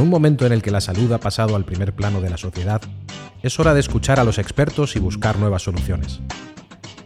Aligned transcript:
En 0.00 0.04
un 0.04 0.10
momento 0.10 0.46
en 0.46 0.52
el 0.52 0.62
que 0.62 0.70
la 0.70 0.80
salud 0.80 1.12
ha 1.12 1.20
pasado 1.20 1.56
al 1.56 1.66
primer 1.66 1.92
plano 1.92 2.22
de 2.22 2.30
la 2.30 2.38
sociedad, 2.38 2.80
es 3.42 3.60
hora 3.60 3.74
de 3.74 3.80
escuchar 3.80 4.18
a 4.18 4.24
los 4.24 4.38
expertos 4.38 4.96
y 4.96 4.98
buscar 4.98 5.38
nuevas 5.38 5.60
soluciones. 5.60 6.20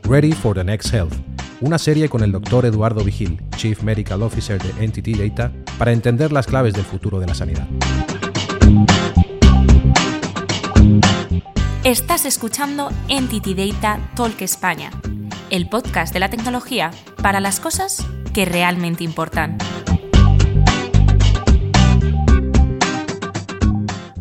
Ready 0.04 0.30
for 0.30 0.54
the 0.54 0.62
Next 0.62 0.94
Health, 0.94 1.12
una 1.60 1.76
serie 1.78 2.08
con 2.08 2.22
el 2.22 2.30
doctor 2.30 2.64
Eduardo 2.66 3.02
Vigil, 3.02 3.42
Chief 3.56 3.82
Medical 3.82 4.22
Officer 4.22 4.62
de 4.62 4.84
Entity 4.84 5.14
Data, 5.14 5.50
para 5.76 5.90
entender 5.90 6.30
las 6.30 6.46
claves 6.46 6.72
del 6.72 6.84
futuro 6.84 7.18
de 7.18 7.26
la 7.26 7.34
sanidad. 7.34 7.66
Estás 11.82 12.26
escuchando 12.26 12.90
Entity 13.08 13.54
Data 13.54 13.98
Talk 14.14 14.40
España, 14.40 14.92
el 15.50 15.68
podcast 15.68 16.14
de 16.14 16.20
la 16.20 16.30
tecnología 16.30 16.92
para 17.20 17.40
las 17.40 17.58
cosas 17.58 18.06
que 18.32 18.44
realmente 18.44 19.02
importan. 19.02 19.58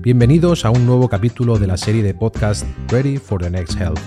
Bienvenidos 0.04 0.66
a 0.66 0.70
un 0.70 0.86
nuevo 0.86 1.08
capítulo 1.08 1.58
de 1.58 1.66
la 1.66 1.78
serie 1.78 2.04
de 2.04 2.14
podcast 2.14 2.66
Ready 2.90 3.20
for 3.20 3.42
the 3.42 3.50
Next 3.50 3.80
Health. 3.80 4.02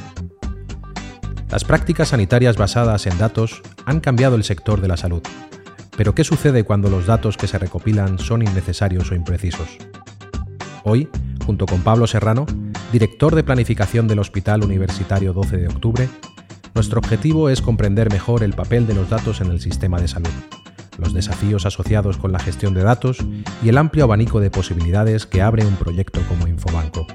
Las 1.50 1.64
prácticas 1.64 2.08
sanitarias 2.08 2.58
basadas 2.58 3.06
en 3.06 3.16
datos 3.16 3.62
han 3.86 4.00
cambiado 4.00 4.36
el 4.36 4.44
sector 4.44 4.82
de 4.82 4.88
la 4.88 4.98
salud. 4.98 5.22
Pero 5.96 6.14
¿qué 6.14 6.22
sucede 6.22 6.64
cuando 6.64 6.90
los 6.90 7.06
datos 7.06 7.38
que 7.38 7.46
se 7.46 7.58
recopilan 7.58 8.18
son 8.18 8.42
innecesarios 8.42 9.10
o 9.10 9.14
imprecisos? 9.14 9.78
Hoy, 10.84 11.08
junto 11.46 11.64
con 11.64 11.80
Pablo 11.80 12.06
Serrano, 12.06 12.44
director 12.92 13.34
de 13.34 13.44
planificación 13.44 14.06
del 14.06 14.18
Hospital 14.18 14.64
Universitario 14.64 15.32
12 15.32 15.56
de 15.56 15.68
Octubre, 15.68 16.10
nuestro 16.74 16.98
objetivo 16.98 17.48
es 17.48 17.62
comprender 17.62 18.12
mejor 18.12 18.42
el 18.42 18.52
papel 18.52 18.86
de 18.86 18.92
los 18.92 19.08
datos 19.08 19.40
en 19.40 19.50
el 19.50 19.60
sistema 19.60 19.98
de 19.98 20.08
salud 20.08 20.28
los 20.98 21.12
desafíos 21.12 21.66
asociados 21.66 22.16
con 22.16 22.32
la 22.32 22.38
gestión 22.38 22.74
de 22.74 22.82
datos 22.82 23.18
y 23.62 23.68
el 23.68 23.78
amplio 23.78 24.04
abanico 24.04 24.40
de 24.40 24.50
posibilidades 24.50 25.26
que 25.26 25.42
abre 25.42 25.66
un 25.66 25.76
proyecto 25.76 26.20
como 26.28 26.46
Infobanco. 26.46 27.06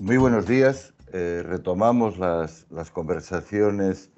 Muy 0.00 0.16
buenos 0.16 0.46
días. 0.46 0.94
Eh, 1.12 1.42
retomamos 1.44 2.18
las, 2.18 2.66
conversaciones 2.92 4.10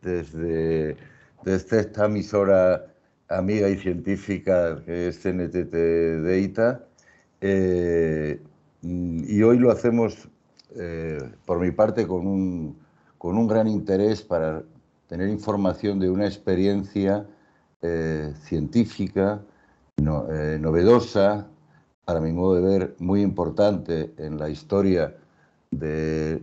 desde, 0.00 0.96
desde, 1.44 1.80
esta 1.80 2.06
emisora 2.06 2.86
amiga 3.28 3.68
y 3.68 3.78
científica 3.78 4.82
que 4.84 5.08
es 5.08 5.24
NTT 5.24 5.74
Data 6.22 6.84
eh, 7.44 8.40
y 8.82 9.42
hoy 9.42 9.58
lo 9.58 9.72
hacemos, 9.72 10.28
eh, 10.76 11.18
por 11.44 11.58
mi 11.58 11.72
parte, 11.72 12.06
con 12.06 12.26
un, 12.26 12.78
con 13.18 13.36
un, 13.36 13.48
gran 13.48 13.66
interés 13.66 14.22
para 14.22 14.62
tener 15.08 15.28
información 15.28 15.98
de 15.98 16.08
una 16.08 16.26
experiencia 16.26 17.26
eh, 17.82 18.32
científica, 18.42 19.42
novedosa, 19.96 21.48
para 22.04 22.20
mi 22.20 22.32
modo 22.32 22.54
de 22.54 22.62
ver, 22.62 22.96
muy 22.98 23.22
importante 23.22 24.12
en 24.16 24.38
la 24.38 24.48
historia 24.48 25.16
de, 25.70 26.40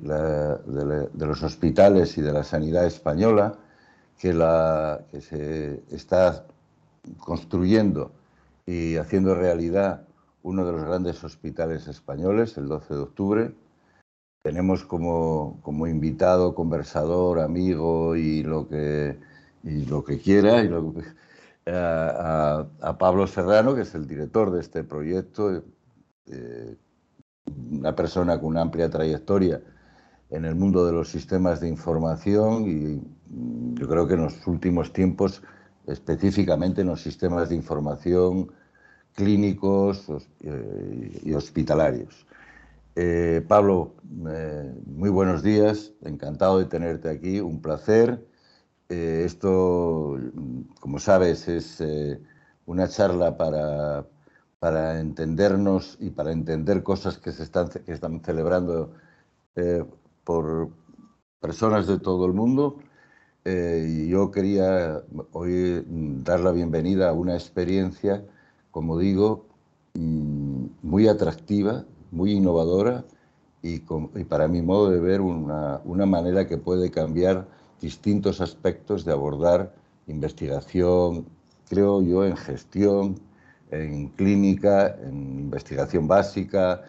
los 1.17 1.43
hospitales 1.43 2.17
y 2.17 2.21
de 2.21 2.33
la 2.33 2.43
sanidad 2.43 2.85
española, 2.85 3.57
que, 4.17 4.33
la, 4.33 5.01
que 5.11 5.21
se 5.21 5.81
está 5.91 6.45
construyendo 7.19 8.11
y 8.65 8.97
haciendo 8.97 9.33
realidad 9.33 10.08
uno 10.43 10.65
de 10.65 10.71
los 10.71 10.83
grandes 10.83 11.23
hospitales 11.23 11.87
españoles, 11.87 12.57
el 12.57 12.67
12 12.67 12.93
de 12.93 12.99
octubre. 12.99 13.55
Tenemos 14.41 14.85
como, 14.85 15.59
como 15.61 15.87
invitado, 15.87 16.55
conversador, 16.55 17.39
amigo 17.39 18.15
y 18.15 18.43
lo 18.43 18.67
que, 18.67 19.17
y 19.63 19.85
lo 19.85 20.03
que 20.03 20.19
quiera, 20.19 20.61
a, 21.67 22.97
Pablo 22.97 23.27
Serrano, 23.27 23.75
que 23.75 23.81
es 23.81 23.93
el 23.95 24.07
director 24.07 24.51
de 24.51 24.61
este 24.61 24.83
proyecto, 24.83 25.63
eh, 26.27 26.75
una 27.71 27.95
persona 27.95 28.39
con 28.39 28.49
una 28.49 28.61
amplia 28.61 28.89
trayectoria 28.89 29.61
en 30.29 30.45
el 30.45 30.55
mundo 30.55 30.85
de 30.85 30.93
los 30.93 31.09
sistemas 31.09 31.59
de 31.59 31.67
información 31.67 32.65
y 32.67 33.01
yo 33.79 33.87
creo 33.87 34.07
que 34.07 34.13
en 34.13 34.23
los 34.23 34.47
últimos 34.47 34.93
tiempos, 34.93 35.41
específicamente 35.87 36.81
en 36.81 36.87
los 36.87 37.01
sistemas 37.01 37.49
de 37.49 37.55
información, 37.55 38.51
clínicos 39.15 40.09
eh, 40.41 41.21
y 41.23 41.33
hospitalarios. 41.33 42.25
Eh, 42.95 43.43
Pablo, 43.47 43.95
eh, 44.29 44.73
muy 44.85 45.09
buenos 45.09 45.43
días, 45.43 45.93
encantado 46.01 46.59
de 46.59 46.65
tenerte 46.65 47.09
aquí, 47.09 47.39
un 47.39 47.61
placer. 47.61 48.25
esto, 48.89 50.17
como 50.79 50.99
sabes, 50.99 51.47
es 51.47 51.83
una 52.65 52.87
charla 52.87 53.37
para, 53.37 54.07
para, 54.59 54.99
entendernos 54.99 55.97
y 55.99 56.09
para 56.11 56.31
entender 56.31 56.81
cosas 56.83 57.17
que 57.19 57.31
se 57.31 57.43
están, 57.43 57.69
que 57.69 57.91
están 57.93 58.21
celebrando 58.23 58.93
por 60.23 60.69
personas 61.39 61.87
de 61.87 61.99
todo 61.99 62.25
el 62.25 62.33
mundo. 62.33 62.79
y 63.45 64.09
yo 64.09 64.31
quería 64.31 65.03
hoy 65.33 65.83
dar 66.23 66.39
la 66.41 66.51
bienvenida 66.51 67.09
a 67.09 67.13
una 67.13 67.35
experiencia 67.35 68.25
como 68.71 68.97
digo, 68.97 69.45
muy 69.93 71.07
atractiva, 71.07 71.85
muy 72.11 72.33
innovadora 72.33 73.05
y, 73.61 73.79
para 73.79 74.47
mi 74.47 74.61
modo 74.61 74.89
de 74.89 74.99
ver 74.99 75.21
una, 75.21 76.05
manera 76.05 76.47
que 76.47 76.57
puede 76.57 76.91
cambiar 76.91 77.47
distintos 77.81 78.41
aspectos 78.41 79.05
de 79.05 79.11
abordar 79.11 79.73
investigación, 80.07 81.25
creo 81.67 82.01
yo, 82.01 82.25
en 82.25 82.35
gestión, 82.35 83.19
en 83.71 84.09
clínica, 84.09 84.95
en 85.03 85.39
investigación 85.39 86.07
básica, 86.07 86.81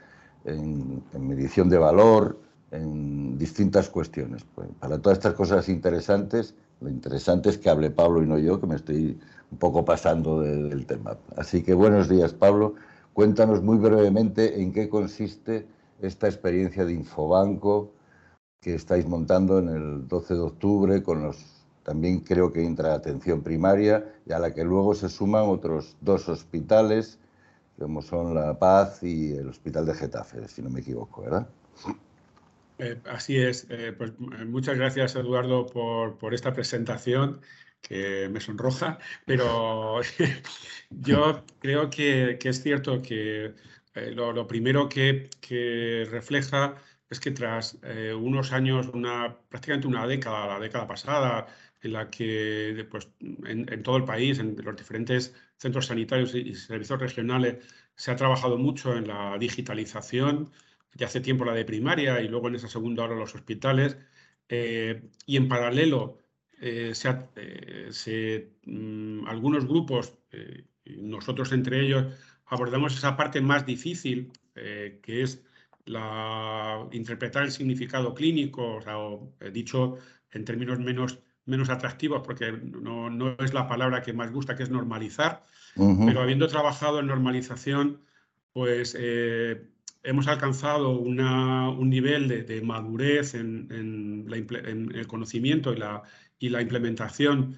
en, 0.44 1.02
medición 1.18 1.68
de 1.68 1.78
valor, 1.78 2.38
en 2.70 3.38
distintas 3.38 3.88
cuestiones. 3.88 4.44
Pues, 4.54 4.68
para 4.78 4.98
todas 4.98 5.18
estas 5.18 5.34
cosas 5.34 5.68
interesantes, 5.68 6.54
lo 6.80 6.88
interesante 6.88 7.50
es 7.50 7.58
que 7.58 7.70
hable 7.70 7.90
Pablo 7.90 8.22
y 8.22 8.26
no 8.26 8.38
yo, 8.38 8.60
que 8.60 8.66
me 8.66 8.76
estoy 8.76 9.18
un 9.50 9.58
poco 9.58 9.84
pasando 9.84 10.40
del 10.40 10.86
tema. 10.86 11.16
Así 11.36 11.62
que 11.62 11.74
buenos 11.74 12.08
días, 12.08 12.32
Pablo. 12.32 12.74
Cuéntanos 13.12 13.62
muy 13.62 13.78
brevemente 13.78 14.62
en 14.62 14.72
qué 14.72 14.88
consiste 14.88 15.66
esta 16.00 16.28
experiencia 16.28 16.84
de 16.84 16.92
Infobanco 16.94 17.92
que 18.60 18.74
estáis 18.74 19.06
montando 19.06 19.58
en 19.58 19.68
el 19.68 20.08
12 20.08 20.34
de 20.34 20.40
octubre 20.40 21.02
con 21.02 21.22
los 21.22 21.60
también 21.82 22.20
creo 22.20 22.52
que 22.52 22.64
entra 22.64 22.94
atención 22.94 23.40
primaria 23.42 24.14
y 24.26 24.32
a 24.32 24.38
la 24.38 24.52
que 24.52 24.64
luego 24.64 24.94
se 24.94 25.08
suman 25.08 25.48
otros 25.48 25.96
dos 26.00 26.28
hospitales 26.28 27.18
como 27.78 28.02
son 28.02 28.34
La 28.34 28.58
Paz 28.58 29.02
y 29.02 29.32
el 29.32 29.48
Hospital 29.48 29.86
de 29.86 29.94
Getafe, 29.94 30.46
si 30.48 30.60
no 30.60 30.68
me 30.68 30.80
equivoco, 30.80 31.22
¿verdad? 31.22 31.48
Eh, 32.80 33.00
así 33.06 33.36
es. 33.36 33.66
Eh, 33.70 33.92
pues, 33.96 34.10
eh, 34.10 34.44
muchas 34.44 34.76
gracias, 34.76 35.14
Eduardo, 35.14 35.66
por, 35.66 36.16
por 36.18 36.34
esta 36.34 36.52
presentación 36.52 37.40
que 37.82 38.28
me 38.30 38.40
sonroja, 38.40 38.98
pero 39.26 40.00
yo 40.90 41.44
creo 41.60 41.90
que, 41.90 42.38
es 42.42 42.62
cierto 42.62 43.00
que 43.02 43.54
lo, 43.94 44.46
primero 44.46 44.88
que, 44.88 45.28
refleja 46.10 46.76
es 47.08 47.20
que 47.20 47.30
tras 47.32 47.78
unos 48.16 48.52
años, 48.52 48.88
una, 48.88 49.36
prácticamente 49.48 49.88
una 49.88 50.06
década, 50.06 50.46
la 50.46 50.60
década 50.60 50.86
pasada, 50.86 51.46
en 51.82 51.92
la 51.94 52.10
que 52.10 52.86
pues, 52.90 53.08
en, 53.20 53.82
todo 53.82 53.96
el 53.96 54.04
país, 54.04 54.38
en 54.38 54.56
los 54.62 54.76
diferentes 54.76 55.34
centros 55.56 55.86
sanitarios 55.86 56.34
y 56.34 56.54
servicios 56.54 57.00
regionales, 57.00 57.64
se 57.94 58.10
ha 58.10 58.16
trabajado 58.16 58.58
mucho 58.58 58.96
en 58.96 59.08
la 59.08 59.36
digitalización, 59.38 60.50
ya 60.94 61.06
hace 61.06 61.20
tiempo 61.20 61.44
la 61.44 61.54
de 61.54 61.64
primaria 61.64 62.20
y 62.20 62.28
luego 62.28 62.48
en 62.48 62.56
esa 62.56 62.68
segunda 62.68 63.04
hora 63.04 63.16
los 63.16 63.34
hospitales, 63.34 63.96
eh, 64.48 65.02
y 65.26 65.36
en 65.36 65.48
paralelo 65.48 66.18
eh, 66.60 66.92
eh, 67.36 68.50
mm, 68.66 69.26
algunos 69.26 69.66
grupos, 69.66 70.14
nosotros 70.84 71.52
entre 71.52 71.80
ellos, 71.80 72.06
abordamos 72.46 72.96
esa 72.96 73.16
parte 73.16 73.40
más 73.40 73.64
difícil, 73.64 74.32
que 74.54 75.22
es 75.22 75.42
la, 75.84 76.86
interpretar 76.92 77.44
el 77.44 77.52
significado 77.52 78.12
clínico, 78.12 78.80
o, 78.86 79.34
dicho 79.52 79.98
en 80.32 80.44
términos 80.44 80.78
menos, 80.80 81.20
menos 81.46 81.70
atractivos, 81.70 82.22
porque 82.24 82.52
no, 82.52 83.08
no, 83.08 83.36
es 83.38 83.54
la 83.54 83.68
palabra 83.68 84.02
que 84.02 84.12
más 84.12 84.32
gusta, 84.32 84.56
que 84.56 84.64
es 84.64 84.70
normalizar, 84.70 85.44
pero 85.76 86.20
habiendo 86.20 86.48
trabajado 86.48 86.98
en 87.00 87.06
normalización, 87.06 88.02
pues 88.52 88.96
hemos 90.02 90.26
alcanzado 90.28 90.90
un 90.98 91.90
nivel 91.90 92.28
de, 92.46 92.62
madurez 92.62 93.34
en, 93.34 94.26
el 94.94 95.06
conocimiento 95.06 95.72
y 95.72 96.48
la, 96.48 96.62
implementación 96.62 97.56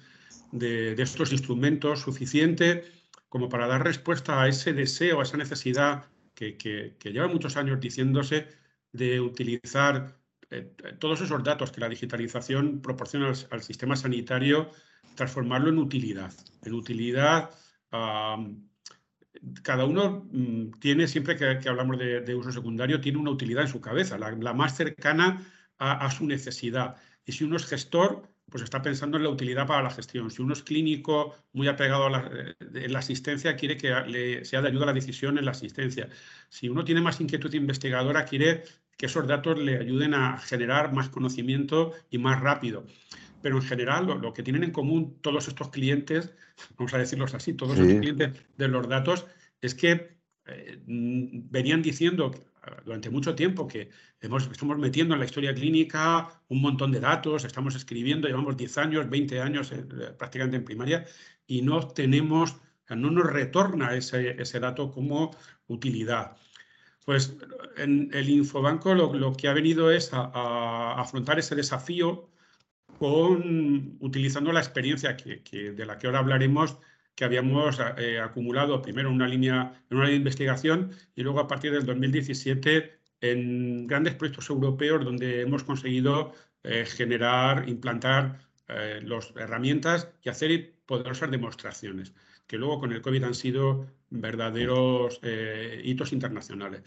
de, 0.51 0.93
estos 1.01 1.31
instrumentos 1.31 2.01
suficiente 2.01 2.83
como 3.29 3.49
para 3.49 3.67
dar 3.67 3.83
respuesta 3.83 4.41
a 4.41 4.47
ese 4.47 4.73
deseo, 4.73 5.19
a 5.19 5.23
esa 5.23 5.37
necesidad 5.37 6.05
que, 6.35 6.95
lleva 7.03 7.27
muchos 7.27 7.57
años 7.57 7.79
diciéndose 7.79 8.47
de 8.91 9.19
utilizar 9.19 10.19
todos 10.99 11.21
esos 11.21 11.43
datos 11.43 11.71
que 11.71 11.81
la 11.81 11.89
digitalización 11.89 12.81
proporciona 12.81 13.33
al, 13.49 13.63
sistema 13.63 13.95
sanitario, 13.95 14.69
transformarlo 15.15 15.69
en 15.69 15.79
utilidad. 15.79 16.31
En 16.63 16.73
utilidad, 16.73 17.49
cada 19.61 19.85
uno 19.85 20.27
mm, 20.31 20.79
tiene, 20.79 21.07
siempre 21.07 21.35
que, 21.35 21.69
hablamos 21.69 21.97
de, 21.97 22.35
uso 22.35 22.51
secundario, 22.51 23.01
tiene 23.01 23.17
una 23.17 23.31
utilidad 23.31 23.63
en 23.63 23.69
su 23.69 23.81
cabeza, 23.81 24.17
la, 24.17 24.53
más 24.53 24.75
cercana 24.75 25.45
a, 25.77 26.09
su 26.11 26.25
necesidad. 26.25 26.95
Y 27.25 27.33
si 27.33 27.43
uno 27.43 27.57
es 27.57 27.65
gestor, 27.65 28.29
pues 28.49 28.63
está 28.63 28.81
pensando 28.81 29.17
en 29.17 29.23
la 29.23 29.29
utilidad 29.29 29.67
para 29.67 29.81
la 29.81 29.89
gestión. 29.89 30.29
Si 30.31 30.41
uno 30.41 30.53
es 30.53 30.63
clínico, 30.63 31.35
muy 31.53 31.67
apegado 31.67 32.05
a 32.05 32.09
la, 32.09 32.31
eh, 32.73 32.95
asistencia, 32.95 33.55
quiere 33.55 33.77
que 33.77 33.89
le 34.07 34.45
sea 34.45 34.61
de 34.61 34.69
ayuda 34.69 34.83
a 34.83 34.87
la 34.87 34.93
decisión 34.93 35.37
en 35.37 35.45
la 35.45 35.51
asistencia. 35.51 36.07
Si 36.49 36.69
uno 36.69 36.85
tiene 36.85 37.01
más 37.01 37.19
inquietud 37.19 37.53
investigadora, 37.53 38.25
quiere 38.25 38.63
que 38.97 39.07
esos 39.07 39.27
datos 39.27 39.59
le 39.59 39.77
ayuden 39.77 40.13
a 40.13 40.37
generar 40.37 40.93
más 40.93 41.09
conocimiento 41.09 41.93
y 42.09 42.17
más 42.17 42.39
rápido. 42.39 42.85
Pero 43.43 43.57
en 43.57 43.61
general, 43.61 44.07
lo, 44.07 44.33
que 44.33 44.41
tienen 44.41 44.63
en 44.63 44.71
común 44.71 45.19
todos 45.21 45.47
estos 45.47 45.69
clientes, 45.69 46.33
vamos 46.77 46.93
a 46.95 46.97
decirlos 46.97 47.35
así, 47.35 47.53
todos 47.53 47.77
los 47.77 47.87
clientes 47.87 48.33
de 48.57 48.67
los 48.67 48.89
datos, 48.89 49.27
es 49.61 49.75
que 49.75 50.17
eh, 50.47 50.79
venían 50.87 51.83
diciendo 51.83 52.31
durante 52.85 53.09
mucho 53.09 53.35
tiempo 53.35 53.67
que 53.67 53.89
hemos, 54.21 54.49
estamos 54.49 54.77
metiendo 54.77 55.13
en 55.13 55.19
la 55.19 55.25
historia 55.25 55.53
clínica 55.53 56.41
un 56.47 56.61
montón 56.61 56.91
de 56.91 56.99
datos, 56.99 57.43
estamos 57.43 57.75
escribiendo, 57.75 58.27
llevamos 58.27 58.57
10 58.57 58.77
años, 58.77 59.09
20 59.09 59.41
años 59.41 59.71
eh, 59.71 59.83
prácticamente 60.17 60.57
en 60.57 60.65
primaria 60.65 61.05
y 61.45 61.61
no 61.61 61.87
tenemos, 61.89 62.55
no 62.89 63.11
nos 63.11 63.25
retorna 63.25 63.95
ese, 63.95 64.41
ese 64.41 64.59
dato 64.59 64.91
como 64.91 65.31
utilidad. 65.67 66.37
Pues 67.05 67.35
en 67.77 68.09
el 68.13 68.29
Infobanco 68.29 68.93
lo, 68.93 69.33
que 69.33 69.47
ha 69.47 69.53
venido 69.53 69.91
es 69.91 70.11
a, 70.13 70.93
afrontar 70.93 71.39
ese 71.39 71.55
desafío 71.55 72.29
con, 72.99 73.97
utilizando 73.99 74.51
la 74.51 74.59
experiencia 74.59 75.15
que, 75.17 75.71
de 75.71 75.85
la 75.85 75.97
que 75.97 76.07
ahora 76.07 76.19
hablaremos 76.19 76.77
que 77.15 77.25
habíamos 77.25 77.79
eh, 77.97 78.19
acumulado 78.19 78.81
primero 78.81 79.09
en 79.09 79.15
una, 79.15 79.27
línea, 79.27 79.73
en 79.89 79.97
una 79.97 80.05
línea 80.05 80.17
de 80.17 80.23
investigación 80.23 80.91
y 81.15 81.21
luego 81.21 81.39
a 81.39 81.47
partir 81.47 81.71
del 81.71 81.85
2017 81.85 82.91
en 83.21 83.87
grandes 83.87 84.15
proyectos 84.15 84.49
europeos 84.49 85.05
donde 85.05 85.41
hemos 85.41 85.63
conseguido 85.63 86.33
eh, 86.63 86.85
generar, 86.85 87.69
implantar 87.69 88.39
eh, 88.67 88.99
las 89.03 89.31
herramientas 89.35 90.09
y 90.23 90.29
hacer 90.29 90.73
poderosas 90.85 91.29
demostraciones, 91.29 92.13
que 92.47 92.57
luego 92.57 92.79
con 92.79 92.91
el 92.91 93.01
COVID 93.01 93.23
han 93.23 93.35
sido 93.35 93.87
verdaderos 94.09 95.19
hitos 95.83 96.13
internacionales. 96.13 96.83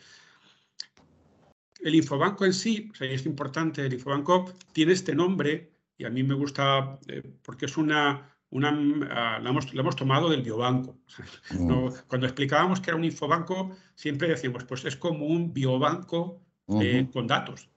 El 1.80 1.94
Infobanco 1.94 2.44
en 2.44 2.52
sí, 2.52 2.90
es 3.00 3.26
importante, 3.26 3.84
el 3.84 3.92
Infobanco 3.92 4.52
tiene 4.72 4.92
este 4.92 5.14
nombre 5.14 5.75
y 5.98 6.04
a 6.04 6.10
mí 6.10 6.22
me 6.22 6.34
gusta 6.34 6.98
porque 7.42 7.66
es 7.66 7.76
una, 7.76 8.36
una, 8.50 8.68
ah, 9.10 9.40
la, 9.42 9.50
hemos, 9.50 9.96
tomado 9.96 10.30
del 10.30 10.42
biobanco. 10.42 10.98
Mm. 11.50 11.88
cuando 12.06 12.26
explicábamos 12.26 12.80
que 12.80 12.90
era 12.90 12.96
un 12.96 13.04
infobanco, 13.04 13.76
siempre 13.94 14.28
decimos, 14.28 14.64
pues 14.64 14.84
es 14.84 14.96
como 14.96 15.26
un 15.26 15.52
biobanco 15.52 16.42
eh, 16.80 17.08
con 17.12 17.26
datos. 17.26 17.68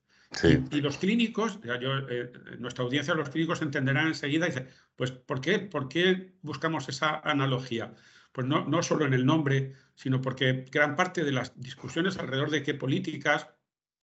Y, 0.44 0.82
los 0.82 1.00
clínicos, 1.00 1.60
eh, 1.64 2.32
nuestra 2.60 2.84
audiencia, 2.84 3.16
los 3.16 3.30
clínicos 3.30 3.64
entenderán 3.64 4.08
enseguida, 4.08 4.46
y 4.46 4.50
dice, 4.50 4.68
pues 4.96 5.12
¿por 5.12 5.42
qué, 5.42 5.58
¿por 5.58 5.90
qué 5.90 6.36
buscamos 6.44 6.88
esa 6.88 7.20
analogía? 7.24 7.96
Pues 8.32 8.46
no, 8.46 8.64
no 8.66 8.84
solo 8.84 9.06
en 9.06 9.14
el 9.14 9.26
nombre, 9.26 9.74
sino 9.96 10.22
porque 10.22 10.66
gran 10.72 10.96
parte 10.96 11.24
de 11.24 11.32
las 11.32 11.60
discusiones 11.60 12.18
alrededor 12.20 12.52
de 12.52 12.62
qué 12.62 12.76
políticas, 12.76 13.48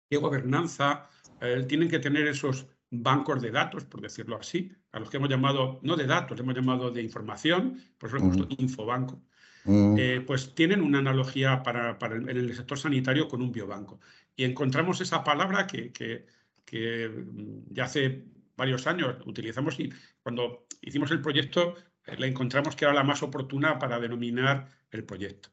qué 0.09 0.17
gobernanza, 0.17 1.07
eh, 1.39 1.63
tienen 1.67 1.89
que 1.89 1.99
tener 1.99 2.27
esos 2.27 2.67
bancos 2.91 3.41
de 3.41 3.51
datos, 3.51 3.85
por 3.85 4.01
decirlo 4.01 4.37
así, 4.37 4.71
a 4.91 4.99
los 4.99 5.09
que 5.09 5.17
hemos 5.17 5.29
llamado, 5.29 5.79
no 5.83 5.95
de 5.95 6.05
datos, 6.05 6.39
hemos 6.39 6.55
llamado 6.55 6.91
de 6.91 7.01
información, 7.01 7.79
por 7.97 8.09
eso 8.09 8.17
hemos 8.17 8.37
puesto 8.37 8.55
infobanco. 8.57 9.21
Eh, 9.65 10.23
pues 10.25 10.55
tienen 10.55 10.81
una 10.81 10.97
analogía 10.99 11.61
para, 11.61 11.97
en 12.01 12.29
el 12.29 12.55
sector 12.55 12.79
sanitario 12.79 13.27
con 13.27 13.41
un 13.41 13.51
biobanco. 13.51 13.99
Y 14.35 14.43
encontramos 14.43 14.99
esa 15.01 15.23
palabra 15.23 15.67
que, 15.67 15.91
que, 15.91 17.09
mm, 17.09 17.73
ya 17.73 17.83
hace 17.83 18.23
varios 18.55 18.87
años 18.87 19.15
utilizamos 19.25 19.79
y 19.79 19.93
cuando 20.23 20.65
hicimos 20.81 21.11
el 21.11 21.21
proyecto 21.21 21.75
eh, 22.05 22.15
la 22.17 22.25
encontramos 22.25 22.75
que 22.75 22.85
era 22.85 22.93
la 22.93 23.03
más 23.03 23.21
oportuna 23.21 23.77
para 23.77 23.99
denominar 23.99 24.67
el 24.91 25.03
proyecto. 25.03 25.49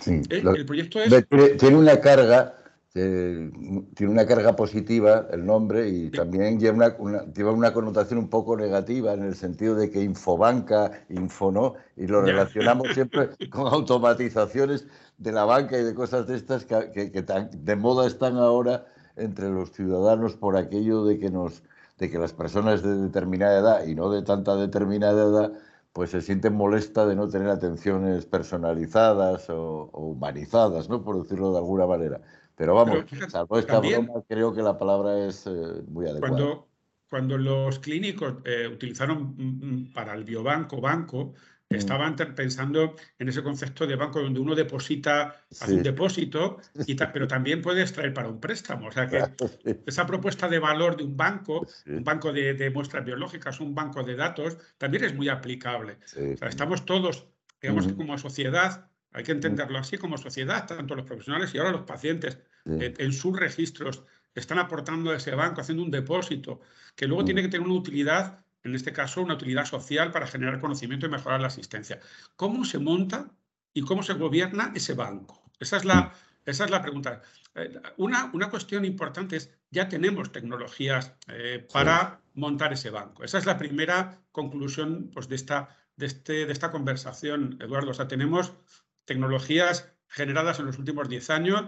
Sí, 0.00 0.20
eh, 0.28 0.42
el 0.44 0.66
proyecto 0.66 1.00
es... 1.00 1.26
Tiene 1.58 1.76
una 1.76 2.00
carga 2.00 2.63
tiene 2.94 4.12
una 4.12 4.24
carga 4.24 4.54
positiva 4.54 5.26
el 5.32 5.44
nombre 5.44 5.88
y 5.88 6.10
también 6.10 6.60
lleva 6.60 6.94
una, 7.00 7.24
lleva 7.32 7.50
una 7.50 7.72
connotación 7.72 8.20
un 8.20 8.28
poco 8.28 8.56
negativa 8.56 9.14
en 9.14 9.24
el 9.24 9.34
sentido 9.34 9.74
de 9.74 9.90
que 9.90 10.00
infobanca, 10.00 10.92
infono, 11.08 11.74
y 11.96 12.06
lo 12.06 12.22
relacionamos 12.22 12.86
siempre 12.94 13.30
con 13.50 13.66
automatizaciones 13.66 14.86
de 15.18 15.32
la 15.32 15.44
banca 15.44 15.76
y 15.76 15.82
de 15.82 15.92
cosas 15.92 16.28
de 16.28 16.36
estas 16.36 16.66
que, 16.66 17.10
que, 17.10 17.22
de 17.22 17.76
moda 17.76 18.06
están 18.06 18.36
ahora 18.36 18.86
entre 19.16 19.50
los 19.50 19.72
ciudadanos 19.72 20.36
por 20.36 20.56
aquello 20.56 21.04
de 21.04 21.18
que 21.18 21.30
nos 21.30 21.64
de 21.98 22.10
que 22.10 22.18
las 22.18 22.32
personas 22.32 22.82
de 22.82 22.94
determinada 22.96 23.58
edad 23.58 23.86
y 23.86 23.96
no 23.96 24.10
de 24.10 24.22
tanta 24.22 24.54
determinada 24.54 25.24
edad 25.24 25.52
pues 25.92 26.10
se 26.10 26.20
sienten 26.20 26.54
molestas 26.54 27.08
de 27.08 27.16
no 27.16 27.28
tener 27.28 27.48
atenciones 27.48 28.26
personalizadas 28.26 29.48
o, 29.50 29.90
o 29.92 30.06
humanizadas, 30.06 30.88
¿no? 30.88 31.02
por 31.04 31.22
decirlo 31.22 31.52
de 31.52 31.58
alguna 31.58 31.86
manera. 31.86 32.20
Pero 32.56 32.74
vamos, 32.74 33.04
salvo 33.28 33.58
esta 33.58 33.80
broma, 33.80 34.22
creo 34.28 34.54
que 34.54 34.62
la 34.62 34.78
palabra 34.78 35.26
es 35.26 35.46
eh, 35.46 35.82
muy 35.88 36.06
adecuada. 36.06 36.20
Cuando, 36.20 36.68
cuando 37.08 37.38
los 37.38 37.80
clínicos 37.80 38.36
eh, 38.44 38.68
utilizaron 38.68 39.34
mm, 39.36 39.42
mm, 39.42 39.92
para 39.92 40.14
el 40.14 40.22
biobanco, 40.22 40.80
banco, 40.80 41.34
mm. 41.68 41.74
estaban 41.74 42.14
pensando 42.14 42.94
en 43.18 43.28
ese 43.28 43.42
concepto 43.42 43.88
de 43.88 43.96
banco 43.96 44.20
donde 44.20 44.38
uno 44.38 44.54
deposita, 44.54 45.44
hace 45.50 45.74
un 45.74 45.82
depósito, 45.82 46.58
y 46.86 46.94
pero 47.12 47.26
también 47.26 47.60
puede 47.60 47.82
extraer 47.82 48.14
para 48.14 48.28
un 48.28 48.38
préstamo. 48.38 48.86
O 48.86 48.92
sea 48.92 49.08
que 49.08 49.20
esa 49.84 50.06
propuesta 50.06 50.48
de 50.48 50.60
valor 50.60 50.96
de 50.96 51.02
un 51.02 51.16
banco, 51.16 51.66
un 51.86 52.04
banco 52.04 52.32
de, 52.32 52.70
muestras 52.72 53.04
biológicas, 53.04 53.58
un 53.58 53.74
banco 53.74 54.04
de 54.04 54.14
datos, 54.14 54.58
también 54.78 55.04
es 55.04 55.14
muy 55.14 55.28
aplicable. 55.28 55.98
O 56.34 56.36
sea, 56.36 56.48
estamos 56.48 56.84
todos, 56.84 57.26
digamos 57.60 57.88
que 57.88 57.96
como 57.96 58.16
sociedad, 58.16 58.88
hay 59.14 59.22
que 59.22 59.32
entenderlo 59.32 59.78
así 59.78 59.96
como 59.96 60.18
sociedad, 60.18 60.66
tanto 60.66 60.96
los 60.96 61.06
profesionales 61.06 61.54
y 61.54 61.58
ahora 61.58 61.70
los 61.70 61.82
pacientes 61.82 62.38
en, 62.66 63.12
sus 63.12 63.38
registros 63.38 64.02
están 64.34 64.58
aportando 64.58 65.12
a 65.12 65.16
ese 65.16 65.36
banco, 65.36 65.60
haciendo 65.60 65.84
un 65.84 65.90
depósito, 65.90 66.60
que 66.96 67.06
luego 67.06 67.24
tiene 67.24 67.40
que 67.40 67.48
tener 67.48 67.64
una 67.64 67.78
utilidad, 67.78 68.44
en 68.64 68.74
este 68.74 68.92
caso 68.92 69.22
una 69.22 69.34
utilidad 69.34 69.66
social 69.66 70.10
para 70.10 70.26
generar 70.26 70.60
conocimiento 70.60 71.06
y 71.06 71.10
mejorar 71.10 71.40
la 71.40 71.46
asistencia. 71.46 72.00
¿Cómo 72.34 72.64
se 72.64 72.80
monta 72.80 73.30
y 73.72 73.82
cómo 73.82 74.02
se 74.02 74.14
gobierna 74.14 74.72
ese 74.74 74.94
banco? 74.94 75.44
Esa 75.60 75.76
es 75.76 75.84
la, 75.84 76.12
esa 76.44 76.64
es 76.64 76.70
la 76.72 76.82
pregunta. 76.82 77.22
Eh, 77.54 77.80
una, 77.98 78.30
una, 78.32 78.50
cuestión 78.50 78.84
importante 78.84 79.36
es, 79.36 79.54
ya 79.70 79.88
tenemos 79.88 80.32
tecnologías 80.32 81.14
eh, 81.28 81.64
para 81.72 82.20
montar 82.34 82.72
ese 82.72 82.90
banco. 82.90 83.22
Esa 83.22 83.38
es 83.38 83.46
la 83.46 83.58
primera 83.58 84.18
conclusión 84.32 85.10
pues, 85.12 85.28
de, 85.28 85.36
esta, 85.36 85.68
de, 85.94 86.06
este, 86.06 86.46
de 86.46 86.52
esta 86.52 86.72
conversación, 86.72 87.58
Eduardo. 87.60 87.92
O 87.92 87.94
sea, 87.94 88.08
tenemos 88.08 88.54
tecnologías 89.04 89.92
generadas 90.08 90.58
en 90.60 90.66
los 90.66 90.78
últimos 90.78 91.08
10 91.08 91.30
años, 91.30 91.64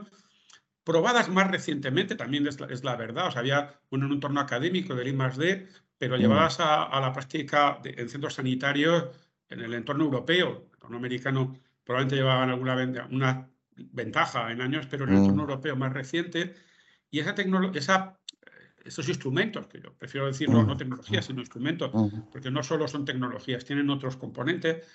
probadas 0.84 1.28
más 1.28 1.50
recientemente, 1.50 2.14
también 2.14 2.46
es 2.46 2.84
la, 2.84 2.96
verdad, 2.96 3.26
o 3.26 3.30
sea, 3.32 3.40
había 3.40 3.74
un, 3.90 4.04
un 4.04 4.12
entorno 4.12 4.40
académico 4.40 4.94
del 4.94 5.08
I+.D., 5.08 5.66
pero 5.98 6.16
mm. 6.16 6.20
llevadas 6.20 6.60
a, 6.60 7.00
la 7.00 7.12
práctica 7.12 7.80
en 7.84 8.08
centros 8.08 8.34
sanitarios 8.34 9.06
en 9.48 9.60
el 9.60 9.74
entorno 9.74 10.04
europeo, 10.04 10.66
el 10.68 10.74
entorno 10.74 10.96
americano 10.96 11.56
probablemente 11.84 12.16
llevaban 12.16 12.50
alguna 12.50 13.08
una 13.10 13.48
ventaja 13.76 14.50
en 14.50 14.60
años, 14.60 14.86
pero 14.88 15.04
en 15.04 15.10
el 15.10 15.16
entorno 15.16 15.42
mm. 15.42 15.50
europeo 15.50 15.76
más 15.76 15.92
reciente, 15.92 16.54
y 17.10 17.20
esa 17.20 17.34
esa, 17.74 18.18
esos 18.84 19.08
instrumentos, 19.08 19.66
que 19.66 19.80
yo 19.80 19.92
prefiero 19.94 20.26
decir 20.26 20.48
no, 20.48 20.62
mm. 20.62 20.76
tecnologías, 20.76 21.24
sino 21.24 21.40
instrumentos, 21.40 21.90
porque 22.30 22.50
no 22.50 22.62
solo 22.62 22.88
son 22.88 23.04
tecnologías, 23.04 23.64
tienen 23.64 23.90
otros 23.90 24.16
componentes, 24.16 24.86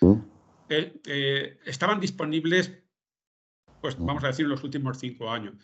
eh, 0.72 1.60
estaban 1.66 2.00
disponibles, 2.00 2.72
pues 3.82 3.98
vamos 3.98 4.24
a 4.24 4.28
decir, 4.28 4.46
en 4.46 4.52
los 4.52 4.64
últimos 4.64 4.98
cinco 5.00 5.30
años. 5.30 5.56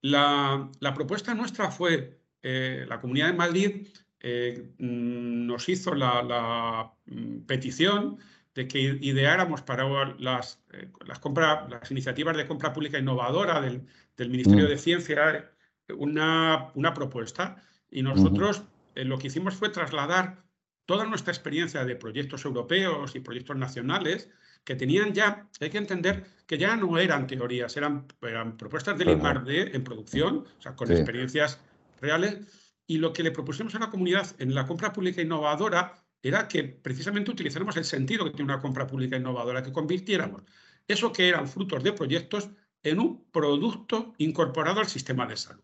La, 0.00 0.70
propuesta 0.94 1.34
nuestra 1.34 1.70
fue, 1.70 2.20
eh, 2.42 2.86
la 2.88 3.00
Comunidad 3.00 3.28
de 3.28 3.32
Madrid 3.32 3.88
eh, 4.20 4.72
mm, 4.78 5.46
nos 5.46 5.68
hizo 5.68 5.94
la, 5.94 6.92
mm, 7.06 7.40
petición 7.40 8.18
de 8.54 8.66
que 8.66 8.80
ideáramos 8.80 9.62
para 9.62 9.84
las, 10.18 10.64
las, 11.04 11.20
las 11.68 11.90
iniciativas 11.90 12.36
de 12.36 12.46
compra 12.46 12.72
pública 12.72 12.98
innovadora 12.98 13.60
del, 13.60 13.86
Ministerio 14.18 14.64
mm. 14.64 14.68
de 14.68 14.78
Ciencia 14.78 15.50
una, 15.90 16.70
una, 16.74 16.94
propuesta 16.94 17.62
y 17.90 18.02
nosotros 18.02 18.62
lo 18.94 19.18
que 19.18 19.26
hicimos 19.26 19.54
fue 19.54 19.68
trasladar 19.68 20.42
toda 20.86 21.04
nuestra 21.04 21.32
experiencia 21.32 21.84
de 21.84 21.96
proyectos 21.96 22.44
europeos 22.44 23.14
y 23.14 23.20
proyectos 23.20 23.56
nacionales 23.56 24.30
que 24.66 24.74
tenían 24.74 25.14
ya, 25.14 25.48
hay 25.60 25.70
que 25.70 25.78
entender 25.78 26.24
que 26.44 26.58
ya 26.58 26.76
no 26.76 26.98
eran 26.98 27.28
teorías, 27.28 27.76
eran, 27.76 28.04
eran 28.20 28.56
propuestas 28.56 28.98
del 28.98 29.10
I+.D. 29.10 29.70
en 29.74 29.84
producción, 29.84 30.44
o 30.58 30.62
sea, 30.62 30.74
con 30.74 30.90
experiencias 30.90 31.60
reales, 32.00 32.40
y 32.86 32.98
lo 32.98 33.12
que 33.12 33.22
le 33.22 33.30
propusimos 33.30 33.74
a 33.76 33.78
la 33.78 33.90
comunidad 33.90 34.26
en 34.38 34.54
la 34.54 34.66
compra 34.66 34.92
pública 34.92 35.22
innovadora 35.22 35.94
era 36.20 36.48
que 36.48 36.64
precisamente 36.64 37.30
utilizáramos 37.30 37.76
el 37.76 37.84
sentido 37.84 38.24
que 38.24 38.32
tiene 38.32 38.52
una 38.52 38.60
compra 38.60 38.88
pública 38.88 39.16
innovadora, 39.16 39.62
que 39.62 39.72
convirtiéramos 39.72 40.42
eso 40.88 41.12
que 41.12 41.28
eran 41.28 41.46
frutos 41.46 41.84
de 41.84 41.92
proyectos 41.92 42.50
en 42.82 42.98
un 42.98 43.24
producto 43.30 44.14
incorporado 44.18 44.80
al 44.80 44.88
sistema 44.88 45.26
de 45.26 45.36
salud. 45.36 45.62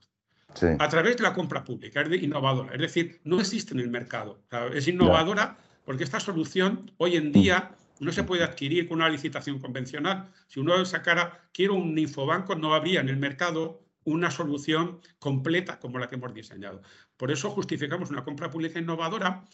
A 0.79 0.89
través 0.89 1.17
de 1.17 1.23
la 1.23 1.33
compra 1.33 1.65
pública, 1.65 2.03
es 2.03 2.23
innovadora. 2.23 2.75
Es 2.75 2.81
decir, 2.81 3.21
no 3.25 3.41
existe 3.41 3.75
en 3.75 3.81
el 3.81 3.89
mercado. 3.89 4.43
es 4.75 4.87
innovadora 4.87 5.57
porque 5.85 6.05
esta 6.05 6.21
solución 6.21 6.93
hoy 6.99 7.17
en 7.17 7.33
día 7.33 7.75
no 8.05 8.13
se 8.13 8.25
puede 8.25 8.45
adquirir 8.45 8.89
con 8.89 8.99
una 8.99 9.09
licitación 9.09 9.59
convencional. 9.59 10.31
Si 10.49 10.61
uno 10.61 10.85
sacara, 10.85 11.49
quiero 11.53 11.75
un 11.75 11.97
infobanco, 11.99 12.55
no 12.55 12.75
habría 12.75 13.01
en 13.01 13.09
el 13.09 13.17
mercado 13.17 13.85
una 14.05 14.31
solución 14.31 15.01
completa 15.19 15.79
como 15.79 15.99
la 15.99 16.09
que 16.09 16.17
hemos 16.17 16.35
diseñado. 16.35 16.83
Por 17.17 17.31
eso 17.31 17.51
justificamos 17.51 18.11
una 18.11 18.25
compra 18.25 18.51
pública 18.51 18.81
innovadora 18.81 19.45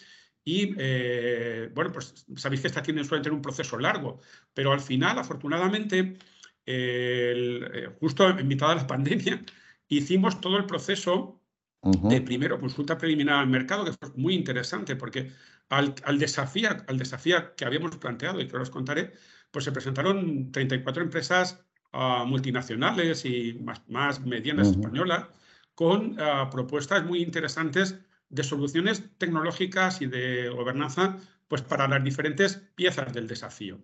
y, 0.45 0.75
eh, 0.79 1.71
bueno, 1.75 1.93
pues 1.93 2.25
sabéis 2.37 2.63
que 2.63 2.69
esta 2.69 2.83
tiene, 2.83 3.05
suele 3.05 3.23
tener 3.23 3.37
un 3.37 3.43
proceso 3.43 3.79
largo, 3.79 4.21
pero 4.55 4.73
al 4.73 4.81
final, 4.81 5.19
afortunadamente, 5.19 6.17
eh, 6.65 7.91
justo 8.01 8.29
en 8.31 8.49
mitad 8.49 8.71
de 8.71 8.77
la 8.77 8.87
pandemia, 8.87 9.43
hicimos 9.89 10.41
todo 10.41 10.57
el 10.57 10.65
proceso 10.65 11.43
de 11.83 12.21
primero 12.21 12.59
consulta 12.59 12.99
preliminar 12.99 13.41
al 13.41 13.47
mercado, 13.49 13.85
que 13.85 13.93
fue 13.93 14.11
muy 14.17 14.35
interesante, 14.35 14.97
porque 14.97 15.31
al, 15.69 15.95
desafío, 16.19 16.71
al 16.87 16.99
desafío 16.99 17.55
que 17.57 17.65
habíamos 17.65 17.97
planteado 17.97 18.41
y 18.41 18.49
que 18.49 18.57
os 18.57 18.71
contaré, 18.71 19.13
pues 19.51 19.65
se 19.65 19.73
presentaron 19.73 20.51
34 20.53 21.03
empresas 21.03 21.61
ah, 21.93 22.25
multinacionales 22.27 23.25
y 23.25 23.55
más, 23.63 23.83
más 23.89 24.21
medianas 24.21 24.69
españolas 24.69 25.27
con 25.75 26.17
ah, 26.21 26.51
propuestas 26.51 27.05
muy 27.05 27.23
interesantes 27.23 27.97
de 28.31 28.43
soluciones 28.43 29.05
tecnológicas 29.19 30.03
y 30.03 30.07
de 30.07 30.49
gobernanza 30.49 31.17
pues 31.49 31.63
para 31.63 31.89
las 31.89 32.05
diferentes 32.05 32.57
piezas 32.75 33.13
del 33.13 33.27
desafío. 33.27 33.79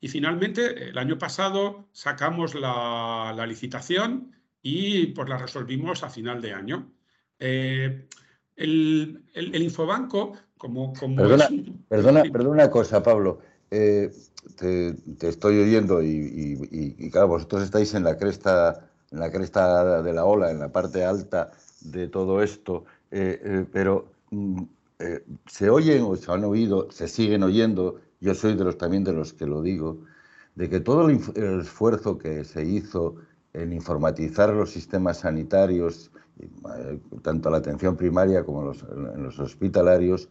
Y 0.00 0.08
finalmente, 0.08 0.90
el 0.90 0.98
año 0.98 1.18
pasado 1.18 1.88
sacamos 1.92 2.54
la, 2.54 3.44
licitación 3.46 4.32
y 4.62 5.06
pues 5.08 5.28
la 5.28 5.38
resolvimos 5.38 6.02
a 6.02 6.10
final 6.10 6.40
de 6.40 6.54
año. 6.54 6.90
Eh, 7.38 8.06
el, 8.56 9.22
Infobanco, 9.34 10.32
como... 10.56 10.92
como 10.94 11.16
perdona, 11.16 11.48
perdona, 11.88 12.22
perdona, 12.24 12.50
una 12.50 12.70
cosa, 12.70 13.02
Pablo. 13.02 13.40
Eh, 13.70 14.10
te, 14.56 14.96
estoy 15.28 15.58
oyendo 15.60 16.02
y, 16.02 17.10
claro, 17.12 17.28
vosotros 17.28 17.62
estáis 17.62 17.94
en 17.94 18.04
la 18.04 18.16
cresta, 18.16 18.88
en 19.10 19.20
la 19.20 19.30
cresta 19.30 20.02
de 20.02 20.12
la 20.12 20.24
ola, 20.24 20.50
en 20.50 20.58
la 20.58 20.70
parte 20.70 21.04
alta 21.04 21.52
de 21.80 22.08
todo 22.08 22.42
esto. 22.42 22.84
Eh, 23.10 23.40
eh, 23.42 23.66
pero 23.72 24.10
mm, 24.30 24.62
eh, 24.98 25.24
se 25.46 25.70
oyen 25.70 26.02
o 26.02 26.16
se 26.16 26.30
han 26.30 26.44
oído, 26.44 26.90
se 26.90 27.08
siguen 27.08 27.42
oyendo, 27.42 28.00
yo 28.20 28.34
soy 28.34 28.54
de 28.54 28.64
los 28.64 28.76
también 28.78 29.04
de 29.04 29.12
los 29.12 29.32
que 29.32 29.46
lo 29.46 29.62
digo, 29.62 29.98
de 30.54 30.68
que 30.68 30.80
todo 30.80 31.08
el, 31.08 31.20
esfuerzo 31.60 32.18
que 32.18 32.44
se 32.44 32.64
hizo 32.64 33.16
en 33.54 33.72
informatizar 33.72 34.52
los 34.52 34.70
sistemas 34.70 35.20
sanitarios, 35.20 36.10
tanto 37.22 37.50
la 37.50 37.58
atención 37.58 37.96
primaria 37.96 38.44
como 38.44 38.62
los, 38.62 38.82
en 38.82 39.22
los 39.22 39.38
hospitalarios, 39.38 40.28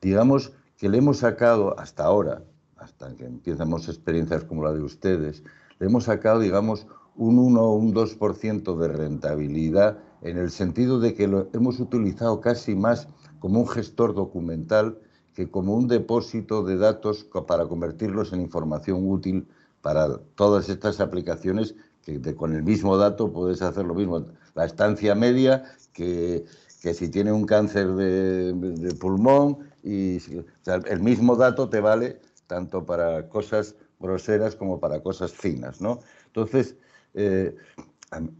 digamos 0.00 0.52
que 0.76 0.88
le 0.88 0.98
hemos 0.98 1.18
sacado 1.18 1.78
hasta 1.78 2.04
ahora, 2.04 2.42
hasta 2.76 3.14
que 3.16 3.26
empezamos 3.26 3.88
experiencias 3.88 4.44
como 4.44 4.62
la 4.62 4.72
de 4.72 4.82
ustedes, 4.82 5.42
le 5.78 5.86
hemos 5.86 6.04
sacado, 6.04 6.40
digamos, 6.40 6.86
un 7.16 7.38
1 7.38 7.60
o 7.60 7.74
un 7.74 7.92
2% 7.92 8.76
de 8.76 8.88
rentabilidad 8.88 9.98
en 10.22 10.38
el 10.38 10.50
sentido 10.50 11.00
de 11.00 11.14
que 11.14 11.26
lo 11.26 11.48
hemos 11.52 11.80
utilizado 11.80 12.40
casi 12.40 12.74
más 12.74 13.08
como 13.40 13.60
un 13.60 13.68
gestor 13.68 14.14
documental 14.14 14.98
que 15.34 15.50
como 15.50 15.74
un 15.74 15.88
depósito 15.88 16.64
de 16.64 16.76
datos 16.76 17.26
para 17.46 17.66
convertirlos 17.66 18.32
en 18.32 18.40
información 18.40 19.08
útil 19.08 19.48
para 19.82 20.18
todas 20.34 20.68
estas 20.68 21.00
aplicaciones 21.00 21.74
que 22.02 22.34
con 22.34 22.54
el 22.54 22.62
mismo 22.62 22.96
dato 22.96 23.32
puedes 23.32 23.62
hacer 23.62 23.84
lo 23.84 23.94
mismo. 23.94 24.26
La 24.58 24.64
estancia 24.64 25.14
media 25.14 25.62
que, 25.92 26.44
que 26.82 26.92
si 26.92 27.08
tiene 27.08 27.30
un 27.30 27.46
cáncer 27.46 27.86
de, 27.94 28.92
pulmón 28.98 29.70
y 29.84 30.18
el 30.66 31.00
mismo 31.00 31.36
dato 31.36 31.68
te 31.68 31.78
vale 31.78 32.18
tanto 32.48 32.84
para 32.84 33.28
cosas 33.28 33.76
groseras 34.00 34.56
como 34.56 34.80
para 34.80 35.00
cosas 35.00 35.32
finas, 35.32 35.80
¿no? 35.80 36.00
Entonces, 36.26 36.74
eh, 37.14 37.54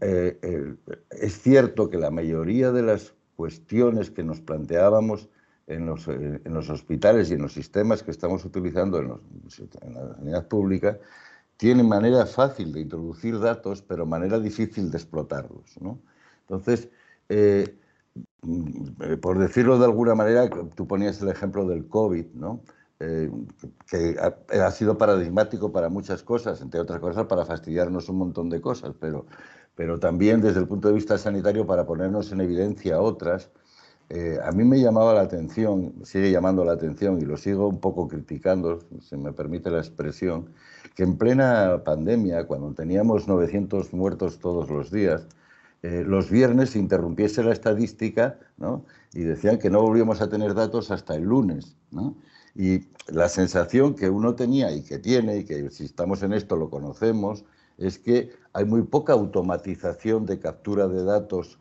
eh, 0.01 0.39
eh, 0.41 0.75
es 1.11 1.41
cierto 1.41 1.89
que 1.89 1.97
la 1.97 2.11
mayoría 2.11 2.73
de 2.73 2.81
las 2.81 3.13
cuestiones 3.37 4.11
que 4.11 4.23
nos 4.23 4.41
planteábamos 4.41 5.29
en 5.67 5.85
los, 5.85 6.05
en 6.09 6.53
los, 6.53 6.69
hospitales 6.69 7.31
y 7.31 7.35
en 7.35 7.43
los 7.43 7.53
sistemas 7.53 8.03
que 8.03 8.11
estamos 8.11 8.43
utilizando 8.43 8.99
en, 8.99 9.07
la 9.93 10.15
sanidad 10.15 10.47
pública 10.49 10.97
tienen 11.59 11.89
manera 11.89 12.25
fácil 12.25 12.71
de 12.71 12.79
introducir 12.79 13.37
datos, 13.37 13.81
pero 13.81 14.05
manera 14.05 14.39
difícil 14.39 14.89
de 14.89 14.97
explotarlos. 14.97 15.75
Entonces, 16.47 16.87
por 19.21 19.37
decirlo 19.37 19.77
de 19.77 19.83
alguna 19.83 20.15
manera, 20.15 20.49
tú 20.73 20.87
ponías 20.87 21.21
el 21.21 21.27
ejemplo 21.27 21.67
del 21.67 21.85
COVID, 21.89 22.27
¿no? 22.33 22.61
Eh, 23.01 23.29
que 23.89 24.15
ha, 24.19 24.71
sido 24.71 24.97
paradigmático 24.97 25.69
para 25.71 25.89
muchas 25.89 26.23
cosas, 26.23 26.61
entre 26.61 26.79
otras 26.79 26.99
cosas 27.01 27.25
para 27.27 27.45
fastidiarnos 27.45 28.07
un 28.07 28.17
montón 28.17 28.49
de 28.49 28.61
cosas, 28.61 28.93
pero, 28.99 29.25
pero 29.75 29.99
también 29.99 30.41
desde 30.41 30.61
el 30.61 30.67
punto 30.67 30.87
de 30.87 30.93
vista 30.93 31.17
sanitario 31.17 31.65
para 31.65 31.85
ponernos 31.85 32.31
en 32.31 32.41
evidencia 32.41 33.01
otras. 33.01 33.51
Eh, 34.09 34.37
a 34.43 34.51
mí 34.51 34.63
me 34.63 34.81
llamaba 34.81 35.13
la 35.13 35.21
atención, 35.21 35.93
sigue 36.03 36.31
llamando 36.31 36.65
la 36.65 36.73
atención 36.73 37.19
y 37.19 37.25
lo 37.25 37.37
sigo 37.37 37.67
un 37.67 37.79
poco 37.79 38.07
criticando, 38.07 38.79
si 39.01 39.15
me 39.17 39.33
permite 39.33 39.69
la 39.69 39.79
expresión, 39.79 40.49
que 40.99 41.05
en 41.05 41.17
plena 41.17 41.81
pandemia, 41.85 42.45
cuando 42.45 42.73
teníamos 42.73 43.25
900 43.25 43.93
muertos 43.93 44.37
todos 44.37 44.69
los 44.69 44.91
días, 44.91 45.27
eh, 45.81 46.03
los 46.05 46.29
viernes 46.29 46.71
se 46.71 46.79
interrumpiese 46.79 47.41
la 47.41 47.53
estadística 47.53 48.37
¿no? 48.57 48.83
y 49.13 49.21
decían 49.21 49.59
que 49.59 49.69
no 49.69 49.81
volvíamos 49.81 50.19
a 50.19 50.27
tener 50.27 50.53
datos 50.53 50.91
hasta 50.91 51.15
el 51.15 51.23
lunes. 51.23 51.77
¿no? 51.91 52.17
Y 52.53 52.89
la 53.07 53.29
sensación 53.29 53.95
que 53.95 54.09
uno 54.09 54.35
tenía 54.35 54.73
y 54.73 54.81
que 54.81 54.99
tiene, 54.99 55.37
y 55.37 55.45
que 55.45 55.69
si 55.69 55.85
estamos 55.85 56.21
en 56.21 56.33
esto 56.33 56.57
lo 56.57 56.69
conocemos, 56.69 57.45
es 57.77 57.97
que 57.97 58.31
hay 58.51 58.65
muy 58.65 58.81
poca 58.81 59.13
automatización 59.13 60.25
de 60.25 60.37
captura 60.37 60.89
de 60.89 61.05
datos, 61.05 61.59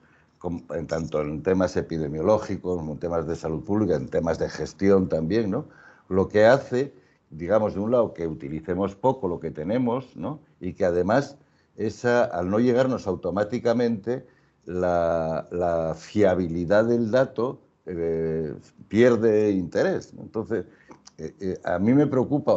en 0.75 0.89
tanto 0.89 1.23
en 1.23 1.45
temas 1.45 1.77
epidemiológicos, 1.77 2.83
en 2.83 2.99
temas 2.99 3.29
de 3.29 3.37
salud 3.37 3.63
pública, 3.63 3.95
en 3.95 4.09
temas 4.09 4.41
de 4.41 4.51
gestión 4.51 5.09
también, 5.09 5.49
¿no? 5.49 5.67
Lo 6.09 6.29
que 6.29 6.45
hace, 6.45 6.93
digamos, 7.31 7.75
de 7.75 7.81
un 7.81 7.91
lado, 7.91 8.15
que 8.15 8.27
utilicemos 8.27 8.95
poco 8.95 9.29
lo 9.29 9.41
que 9.41 9.51
tenemos, 9.51 10.17
¿no? 10.17 10.41
Y 10.61 10.75
que 10.75 10.85
además, 10.85 11.37
esa, 11.77 12.25
al 12.25 12.51
no 12.51 12.59
llegarnos 12.59 13.07
automáticamente, 13.07 14.27
la, 14.65 15.95
fiabilidad 15.97 16.85
del 16.85 17.11
dato 17.11 17.61
eh, 17.87 18.55
pierde 18.89 19.51
interés. 19.53 20.13
Entonces, 20.19 20.67
eh, 21.17 21.35
eh, 21.41 21.59
a 21.65 21.79
mí 21.79 21.93
me 21.95 22.07
preocupa, 22.07 22.55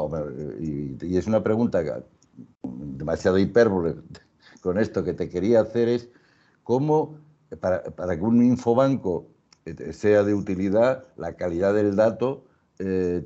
y, 0.60 1.18
es 1.18 1.28
una 1.28 1.44
pregunta 1.44 2.04
demasiado 2.64 3.38
hipérbole 3.38 3.96
con 4.62 4.78
esto 4.78 5.04
que 5.04 5.14
te 5.14 5.30
quería 5.30 5.62
hacer, 5.62 5.88
es 5.88 6.10
cómo 6.64 7.18
para, 7.60 7.82
que 7.84 8.24
un 8.24 8.44
infobanco 8.44 9.28
sea 9.92 10.24
de 10.24 10.34
utilidad, 10.34 11.06
la 11.18 11.34
calidad 11.34 11.74
del 11.74 11.96
dato 11.96 12.46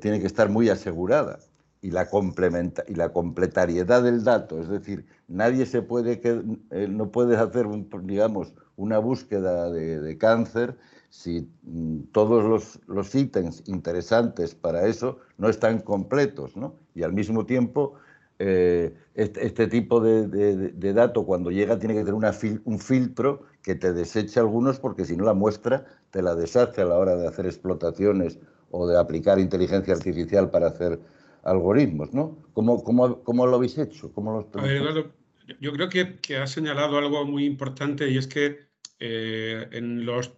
tiene 0.00 0.20
que 0.20 0.26
estar 0.26 0.48
muy 0.48 0.68
asegurada 0.68 1.38
y 1.80 1.90
la, 1.90 2.10
complementa, 2.10 2.84
y 2.88 2.94
la 2.94 3.12
completariedad 3.12 4.02
del 4.02 4.24
dato, 4.24 4.60
es 4.60 4.68
decir, 4.68 5.06
nadie 5.28 5.66
se 5.66 5.82
puede 5.82 6.20
que 6.20 6.42
no 6.88 7.10
puedes 7.10 7.38
hacer, 7.38 7.66
digamos, 8.02 8.54
una 8.76 8.98
búsqueda 8.98 9.70
de 9.70 10.18
cáncer 10.18 10.76
si 11.16 11.50
mm, 11.62 12.12
todos 12.12 12.44
los, 12.44 12.80
los, 12.86 13.14
ítems 13.14 13.62
interesantes 13.66 14.54
para 14.54 14.86
eso 14.86 15.18
no 15.38 15.48
están 15.48 15.80
completos, 15.80 16.56
¿no? 16.56 16.74
Y 16.94 17.02
al 17.02 17.12
mismo 17.12 17.46
tiempo, 17.46 17.94
eh, 18.38 18.94
este, 19.14 19.46
este, 19.46 19.66
tipo 19.66 20.00
de, 20.00 20.28
de, 20.28 20.92
dato 20.92 21.24
cuando 21.24 21.50
llega 21.50 21.78
tiene 21.78 21.94
que 21.94 22.04
tener 22.04 22.60
un 22.64 22.78
filtro 22.78 23.44
que 23.62 23.74
te 23.74 23.94
deseche 23.94 24.40
algunos 24.40 24.78
porque 24.78 25.06
si 25.06 25.16
no 25.16 25.24
la 25.24 25.32
muestra 25.32 25.86
te 26.10 26.20
la 26.20 26.34
deshace 26.34 26.82
a 26.82 26.84
la 26.84 26.98
hora 26.98 27.16
de 27.16 27.26
hacer 27.26 27.46
explotaciones 27.46 28.38
o 28.70 28.86
de 28.86 28.98
aplicar 28.98 29.38
inteligencia 29.38 29.94
artificial 29.94 30.50
para 30.50 30.68
hacer 30.68 30.98
algoritmos, 31.42 32.12
¿no? 32.12 32.38
¿Cómo, 32.52 32.82
cómo, 32.82 33.22
cómo 33.22 33.46
lo 33.46 33.56
habéis 33.56 33.78
hecho? 33.78 34.12
¿Cómo 34.12 34.48
a 34.54 34.62
ver, 34.62 34.76
Eduardo, 34.76 35.12
yo 35.60 35.72
creo 35.72 35.88
que, 35.88 36.16
que 36.16 36.36
has 36.36 36.50
señalado 36.50 36.98
algo 36.98 37.24
muy 37.24 37.44
importante 37.44 38.08
y 38.10 38.18
es 38.18 38.26
que 38.26 38.66
eh, 38.98 39.68
en 39.72 40.04
los 40.04 40.32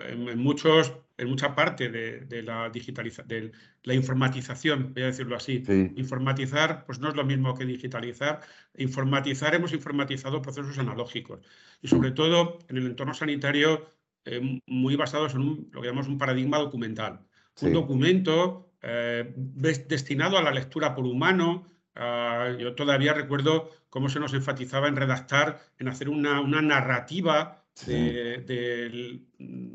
en, 0.00 0.38
muchos, 0.38 0.92
en 1.16 1.28
mucha 1.28 1.54
parte 1.54 1.88
de, 1.88 2.42
la 2.42 2.70
de 2.70 3.52
la 3.82 3.94
informatización, 3.94 4.92
voy 4.94 5.02
a 5.04 5.06
decirlo 5.06 5.36
así. 5.36 5.62
Informatizar, 5.96 6.84
pues 6.84 6.98
no 6.98 7.08
es 7.08 7.14
lo 7.14 7.24
mismo 7.24 7.54
que 7.54 7.64
digitalizar. 7.64 8.40
Informatizar, 8.76 9.54
hemos 9.54 9.72
informatizado 9.72 10.42
procesos 10.42 10.78
analógicos. 10.78 11.40
Y 11.82 11.88
sobre 11.88 12.10
todo, 12.10 12.58
en 12.68 12.76
el 12.78 12.86
entorno 12.86 13.14
sanitario, 13.14 13.86
eh, 14.24 14.60
muy 14.66 14.96
basados 14.96 15.34
en 15.34 15.68
lo 15.70 15.80
que 15.80 15.88
llamamos 15.88 16.08
un 16.08 16.18
paradigma 16.18 16.58
documental. 16.58 17.20
Un 17.62 17.72
documento 17.72 18.72
eh, 18.82 19.32
destinado 19.34 20.36
a 20.38 20.42
la 20.42 20.50
lectura 20.50 20.94
por 20.94 21.04
humano. 21.04 21.70
Ah, 21.94 22.54
yo 22.58 22.74
todavía 22.74 23.14
recuerdo 23.14 23.70
cómo 23.88 24.08
se 24.08 24.20
nos 24.20 24.34
enfatizaba 24.34 24.88
en 24.88 24.96
redactar, 24.96 25.60
en 25.78 25.88
hacer 25.88 26.08
una, 26.08 26.42
narrativa 26.42 27.64
del, 27.86 29.26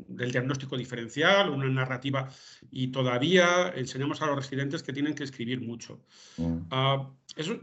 diagnóstico 0.08 0.76
diferencial, 0.76 1.50
una 1.50 1.68
narrativa, 1.68 2.28
y 2.70 2.88
todavía 2.88 3.72
enseñamos 3.74 4.22
a 4.22 4.26
los 4.26 4.36
residentes 4.36 4.82
que 4.82 4.92
tienen 4.92 5.14
que 5.14 5.24
escribir 5.24 5.60
mucho. 5.60 6.00
Mm. 6.36 6.58
Ah, 6.70 7.10
eso 7.36 7.58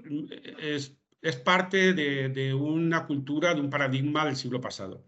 es, 0.60 1.00
es 1.22 1.36
parte 1.36 1.94
de, 1.94 2.54
una 2.54 3.06
cultura, 3.06 3.54
de 3.54 3.62
un 3.62 3.70
paradigma 3.70 4.26
del 4.26 4.36
siglo 4.36 4.62
pasado. 4.62 5.04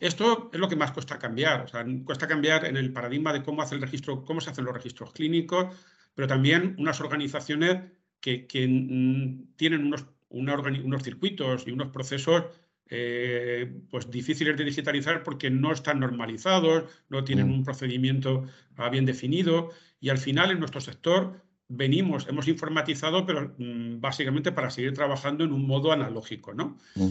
Esto 0.00 0.50
es 0.52 0.60
lo 0.60 0.68
que 0.68 0.76
más 0.76 0.92
cuesta 0.92 1.18
cambiar. 1.18 1.62
O 1.62 1.68
sea, 1.68 1.84
cuesta 2.04 2.28
cambiar 2.28 2.64
en 2.64 2.76
el 2.76 2.92
paradigma 2.92 3.32
de 3.32 3.42
cómo, 3.42 3.62
hace 3.62 3.74
el 3.74 3.80
registro, 3.80 4.24
cómo 4.24 4.40
se 4.40 4.50
hacen 4.50 4.64
los 4.64 4.74
registros 4.74 5.12
clínicos, 5.12 5.74
pero 6.14 6.28
también 6.28 6.74
unas 6.78 7.00
organizaciones 7.00 7.82
que, 8.20 8.46
mm, 8.68 9.56
tienen 9.56 9.86
unos, 9.86 10.06
unos 10.28 11.02
circuitos 11.02 11.66
y 11.66 11.70
unos 11.70 11.88
procesos 11.88 12.44
eh, 12.90 13.70
pues 13.90 14.10
difíciles 14.10 14.56
de 14.56 14.64
digitalizar 14.64 15.22
porque 15.22 15.50
no 15.50 15.72
están 15.72 16.00
normalizados, 16.00 16.84
no 17.10 17.22
tienen 17.22 17.48
mm. 17.48 17.52
un 17.52 17.64
procedimiento 17.64 18.44
ah, 18.76 18.88
bien 18.88 19.04
definido 19.04 19.70
y 20.00 20.08
al 20.08 20.16
final 20.16 20.50
en 20.50 20.58
nuestro 20.58 20.80
sector 20.80 21.42
venimos, 21.68 22.26
hemos 22.28 22.48
informatizado, 22.48 23.26
pero 23.26 23.54
mm, 23.58 24.00
básicamente 24.00 24.52
para 24.52 24.70
seguir 24.70 24.94
trabajando 24.94 25.44
en 25.44 25.52
un 25.52 25.66
modo 25.66 25.92
analógico, 25.92 26.54
¿no? 26.54 26.78
Mm. 26.94 27.08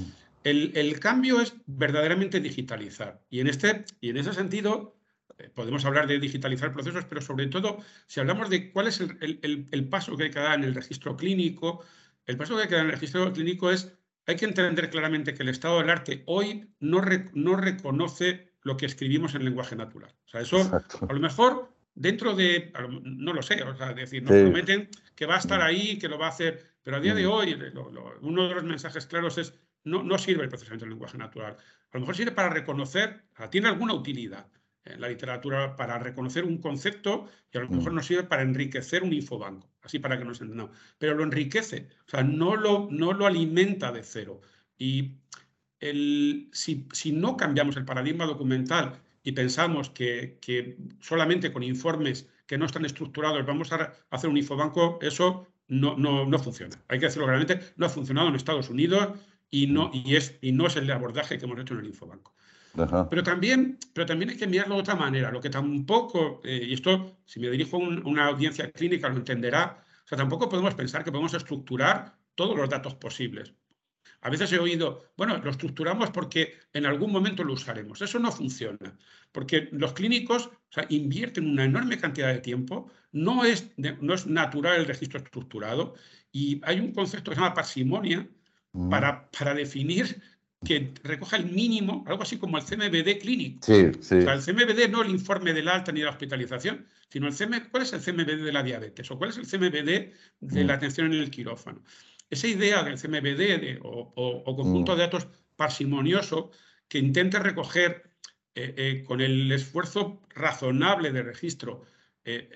El, 0.50 1.00
cambio 1.00 1.42
es 1.42 1.56
verdaderamente 1.66 2.39
digitalizar. 2.39 3.22
Y 3.30 3.39
en, 3.39 3.48
este, 3.48 3.86
y 4.00 4.10
en 4.10 4.18
ese 4.18 4.34
sentido, 4.34 4.96
eh, 5.38 5.50
podemos 5.54 5.84
hablar 5.86 6.08
de 6.08 6.20
digitalizar 6.20 6.72
procesos, 6.74 7.06
pero 7.06 7.22
sobre 7.22 7.48
todo, 7.48 7.77
si 8.08 8.20
hablamos 8.20 8.50
de 8.50 8.72
cuál 8.72 8.88
es 8.88 9.01
el, 9.01 9.88
paso 9.89 10.16
que 10.16 10.25
hay 10.25 10.32
que 10.32 10.39
dar 10.39 10.58
en 10.58 10.63
el 10.63 10.75
registro 10.75 11.18
clínico, 11.18 11.84
el 12.25 12.38
paso 12.38 12.56
que 12.56 12.63
hay 12.63 12.68
que 12.68 12.75
dar 12.75 12.84
en 12.84 12.92
el 12.92 12.96
registro 12.96 13.32
clínico 13.34 13.72
es, 13.72 13.94
hay 14.25 14.36
que 14.36 14.46
entender 14.46 14.89
claramente 14.89 15.34
que 15.34 15.44
el 15.44 15.50
estado 15.50 15.80
del 15.80 15.89
arte 15.89 16.24
hoy 16.25 16.70
no, 16.80 17.01
no 17.34 17.56
reconoce 17.56 18.54
lo 18.62 18.75
que 18.75 18.86
escribimos 18.86 19.36
en 19.36 19.46
lenguaje 19.46 19.75
natural. 19.75 20.13
O 20.25 20.30
sea, 20.30 20.42
eso 20.42 20.60
a 21.08 21.13
lo 21.13 21.20
mejor 21.20 21.74
dentro 21.98 22.36
de, 22.36 22.72
no 23.01 23.34
lo 23.34 23.42
sé, 23.42 23.63
o 23.63 23.75
sea, 23.75 23.94
decir, 23.94 24.24
nos 24.24 24.32
prometen 24.32 24.89
que 25.16 25.25
va 25.25 25.36
a 25.36 25.39
estar 25.39 25.62
ahí, 25.62 25.98
que 25.98 26.08
lo 26.08 26.20
va 26.20 26.27
a 26.27 26.30
hacer, 26.30 26.63
pero 26.84 26.98
a 26.98 27.00
día 27.00 27.16
de 27.16 27.25
hoy 27.25 27.58
uno 28.22 28.48
de 28.48 28.56
los 28.56 28.63
mensajes 28.63 29.08
claros 29.08 29.38
es, 29.38 29.54
no, 29.88 30.03
no 30.03 30.17
sirve 30.17 30.44
el 30.44 30.50
procesamiento 30.50 30.86
del 30.86 30.91
lenguaje 30.91 31.17
natural. 31.17 31.53
A 31.56 31.89
lo 31.94 32.01
mejor 32.01 32.15
sirve 32.15 32.32
para 32.32 32.50
reconocer, 32.50 33.24
tiene 33.50 33.67
alguna 33.67 33.94
utilidad 33.94 34.48
en 34.84 35.01
la 35.01 35.10
literatura 35.10 35.75
para 35.75 36.00
reconocer 36.00 36.46
un 36.46 36.60
concepto 36.60 37.27
y 37.51 37.58
a 37.58 37.62
lo 37.62 37.70
mejor 37.70 37.91
mm. 37.91 37.96
nos 37.96 38.06
sirve 38.06 38.24
para 38.24 38.41
enriquecer 38.41 39.03
un 39.03 39.13
infobanco, 39.13 39.70
así 39.82 40.00
para 40.00 40.17
que 40.17 40.25
nos 40.25 40.41
entendamos. 40.41 40.75
Pero 40.98 41.15
lo 41.15 41.24
enriquece, 41.24 41.88
o 42.06 42.10
sea, 42.10 42.24
no 42.24 42.56
lo, 42.56 42.88
no 42.91 43.13
lo 43.13 43.25
alimenta 43.25 43.91
de 43.91 44.03
cero. 44.03 44.41
Y 44.77 45.17
el, 45.79 46.50
si, 46.53 46.88
si 46.91 47.12
no 47.12 47.38
cambiamos 47.38 47.77
el 47.77 47.86
paradigma 47.86 48.25
documental 48.25 49.01
y 49.24 49.34
pensamos 49.34 49.89
que, 49.89 50.39
solamente 51.00 51.51
con 51.51 51.63
informes 51.63 52.27
que 52.46 52.58
no 52.58 52.65
están 52.65 52.86
estructurados 52.86 53.46
vamos 53.46 53.72
a 53.74 53.94
hacer 54.10 54.29
un 54.29 54.38
infobanco, 54.38 55.00
eso 55.01 55.48
no, 55.67 55.98
no, 55.98 56.39
funciona. 56.39 56.82
Hay 56.88 57.00
que 57.00 57.08
decirlo 57.08 57.25
claramente, 57.25 57.60
no 57.75 57.86
ha 57.86 57.89
funcionado 57.89 58.29
en 58.29 58.36
Estados 58.36 58.70
Unidos 58.70 59.20
y 59.50 59.68
no, 59.68 59.92
y 59.94 60.16
es, 60.16 60.38
y 60.42 60.51
no 60.51 60.68
es 60.68 60.75
el 60.75 60.92
abordaje 60.92 61.38
que 61.38 61.46
hemos 61.46 61.60
hecho 61.60 61.74
en 61.74 61.82
el 61.82 61.88
infobanco. 61.88 62.34
Pero 63.10 63.24
también, 63.24 63.79
pero 63.94 64.05
también 64.05 64.29
hay 64.29 64.38
que 64.38 64.46
mirarlo 64.46 64.75
de 64.75 64.81
otra 64.81 64.96
manera. 64.96 65.31
Lo 65.31 65.42
que 65.42 65.50
tampoco, 65.50 66.42
eh, 66.44 66.68
y 66.68 66.74
esto, 66.74 67.18
si 67.25 67.40
me 67.40 67.50
dirijo 67.50 67.77
a 67.77 67.79
una 67.79 68.27
audiencia 68.27 68.70
clínica, 68.72 69.10
lo 69.10 69.18
entenderá, 69.18 69.83
o 70.05 70.07
sea, 70.07 70.18
tampoco 70.18 70.48
podemos 70.48 70.75
pensar 70.75 71.03
que 71.03 71.12
podemos 71.12 71.33
estructurar 71.33 72.16
todos 72.36 72.55
los 72.55 72.70
datos 72.70 72.94
posibles. 72.96 73.53
A 74.22 74.29
veces 74.29 74.51
he 74.51 74.60
oído, 74.60 75.12
bueno, 75.16 75.38
lo 75.38 75.50
estructuramos 75.50 76.12
porque 76.12 76.53
en 76.74 76.86
algún 76.86 77.12
momento 77.12 77.44
lo 77.44 77.53
usaremos. 77.53 78.01
Eso 78.01 78.20
no 78.20 78.31
funciona, 78.31 78.98
porque 79.31 79.70
los 79.72 79.94
clínicos 79.94 80.50
invierten 80.90 81.50
una 81.50 81.66
enorme 81.66 81.98
cantidad 81.98 82.33
de 82.33 82.40
tiempo, 82.40 82.92
no 83.12 83.46
es, 83.46 83.72
no 83.77 84.14
es 84.14 84.27
natural 84.27 84.79
el 84.79 84.86
registro 84.86 85.20
estructurado 85.20 85.96
y 86.31 86.62
hay 86.64 86.79
un 86.79 86.94
concepto 86.94 87.31
que 87.31 87.36
se 87.36 87.42
llama 87.42 87.53
parsimonia 87.53 88.27
mm. 88.74 88.90
para, 88.90 89.30
para 89.32 89.53
definir 89.53 90.22
que 90.66 90.94
recoja 91.03 91.38
el 91.38 91.46
mínimo, 91.46 92.03
algo 92.08 92.24
así 92.24 92.38
como 92.38 92.58
el 92.58 92.64
CMBD 92.64 93.20
clínico. 93.20 93.60
Sí, 93.64 93.92
sí. 94.01 94.16
O 94.16 94.22
sea, 94.22 94.34
el 94.34 94.42
CMBD 94.42 94.90
no 94.90 95.03
el 95.03 95.12
informe 95.12 95.53
del 95.53 95.68
alta 95.68 95.92
ni 95.92 96.00
de 96.00 96.06
la 96.06 96.12
hospitalización, 96.12 96.88
sino 97.10 97.27
el 97.27 97.34
CM, 97.34 97.70
cuál 97.70 97.84
es 97.84 97.94
el 97.94 98.01
CMBD 98.01 98.44
de 98.44 98.51
la 98.51 98.64
diabetes 98.64 99.10
o 99.12 99.18
cuál 99.18 99.30
es 99.30 99.38
el 99.38 99.46
CMBD 99.46 100.14
de 100.40 100.64
la 100.64 100.74
mm. 100.74 100.77
atención 100.77 101.14
en 101.14 101.20
el 101.22 101.30
quirófano. 101.30 101.84
Esa 102.30 102.48
idea 102.48 102.84
del 102.84 103.00
CMBD 103.00 103.80
o, 103.84 104.44
conjunto 104.56 104.94
mm. 104.94 104.96
de 104.96 105.01
datos 105.01 105.27
parsimonioso 105.56 106.51
que 106.88 107.00
intente 107.00 107.40
recoger 107.40 108.12
eh, 108.56 108.74
eh, 108.77 109.03
con 109.06 109.22
el 109.22 109.51
esfuerzo 109.51 110.22
razonable 110.30 111.12
de 111.12 111.24
registro, 111.24 111.84
eh, 112.25 112.50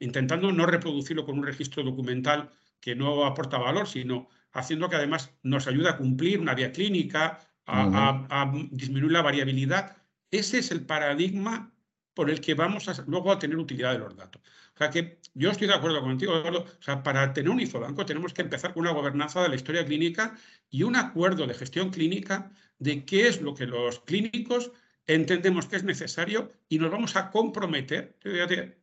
intentando 0.00 0.52
no 0.52 0.66
reproducirlo 0.66 1.24
con 1.24 1.38
un 1.38 1.46
registro 1.46 1.82
documental 1.82 2.50
que 2.80 2.94
no 2.94 3.24
aporta 3.24 3.58
valor, 3.58 3.88
sino 3.88 4.28
haciendo 4.52 4.88
que 4.88 4.96
además 4.96 5.32
nos 5.42 5.66
ayude 5.66 5.88
a 5.88 5.96
cumplir 5.96 6.40
una 6.40 6.54
vía 6.54 6.72
clínica, 6.72 7.38
a, 7.66 8.52
disminuir 8.70 9.12
la 9.12 9.22
variabilidad. 9.22 9.96
Ese 10.30 10.58
es 10.58 10.70
el 10.70 10.84
paradigma 10.84 11.72
por 12.14 12.30
el 12.30 12.40
que 12.40 12.54
vamos 12.54 12.88
a, 12.88 13.04
luego 13.06 13.32
a 13.32 13.38
tener 13.38 13.56
utilidad 13.56 13.92
de 13.92 13.98
los 14.00 14.16
datos. 14.16 14.42
O 14.74 14.78
sea 14.78 14.90
que 14.90 15.18
yo 15.34 15.50
estoy 15.50 15.68
de 15.68 15.74
acuerdo 15.74 16.00
contigo, 16.02 16.36
Eduardo. 16.36 16.64
O 16.64 16.82
sea, 16.82 17.02
para 17.02 17.32
tener 17.32 17.50
un 17.50 17.60
infobanco 17.60 18.04
tenemos 18.04 18.34
que 18.34 18.42
empezar 18.42 18.74
con 18.74 18.82
una 18.82 18.92
gobernanza 18.92 19.42
de 19.42 19.48
la 19.48 19.54
historia 19.54 19.84
clínica 19.84 20.36
y 20.70 20.82
un 20.82 20.96
acuerdo 20.96 21.46
de 21.46 21.54
gestión 21.54 21.90
clínica 21.90 22.50
de 22.78 23.04
qué 23.04 23.28
es 23.28 23.40
lo 23.40 23.54
que 23.54 23.66
los 23.66 24.00
clínicos 24.00 24.72
entendemos 25.06 25.66
que 25.66 25.76
es 25.76 25.84
necesario 25.84 26.52
y 26.68 26.78
nos 26.78 26.90
vamos 26.90 27.16
a 27.16 27.30
comprometer 27.30 28.16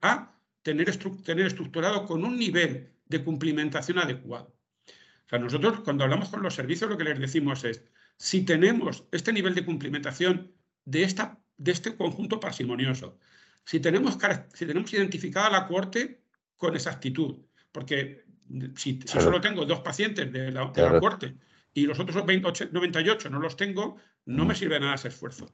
a 0.01 0.35
tener, 0.61 0.97
tener 1.23 1.45
estructurado 1.45 2.05
con 2.05 2.23
un 2.25 2.37
nivel 2.37 2.91
de 3.05 3.23
cumplimentación 3.23 3.99
adecuado. 3.99 4.58
O 5.29 5.35
sea, 5.37 5.37
nosotros 5.37 5.81
cuando 5.81 6.03
hablamos 6.03 6.29
con 6.29 6.41
los 6.41 6.55
servicios 6.55 6.89
lo 6.89 6.97
que 6.97 7.03
les 7.03 7.19
decimos 7.19 7.63
es, 7.63 7.83
si 8.17 8.45
tenemos 8.45 9.03
este 9.11 9.31
nivel 9.31 9.53
de 9.53 9.63
cumplimentación 9.63 10.51
de, 10.85 11.03
esta, 11.03 11.37
de 11.55 11.71
este 11.71 11.95
conjunto 11.95 12.39
parsimonioso, 12.39 13.19
si 13.63 13.79
tenemos, 13.79 14.17
si 14.55 14.65
tenemos 14.65 14.91
identificada 14.91 15.51
la 15.51 15.67
corte 15.67 16.23
con 16.57 16.73
exactitud, 16.73 17.35
porque 17.71 18.25
si, 18.75 18.99
solo 19.05 19.39
tengo 19.39 19.65
dos 19.65 19.81
pacientes 19.81 20.33
de 20.33 20.51
la, 20.51 20.73
corte 20.99 21.35
y 21.75 21.85
los 21.85 21.99
otros 21.99 22.25
98 22.25 23.29
no 23.29 23.39
los 23.39 23.55
tengo, 23.55 23.97
no 24.25 24.45
me 24.45 24.55
mm. 24.55 24.57
sirve 24.57 24.79
nada 24.79 24.95
ese 24.95 25.09
esfuerzo. 25.09 25.53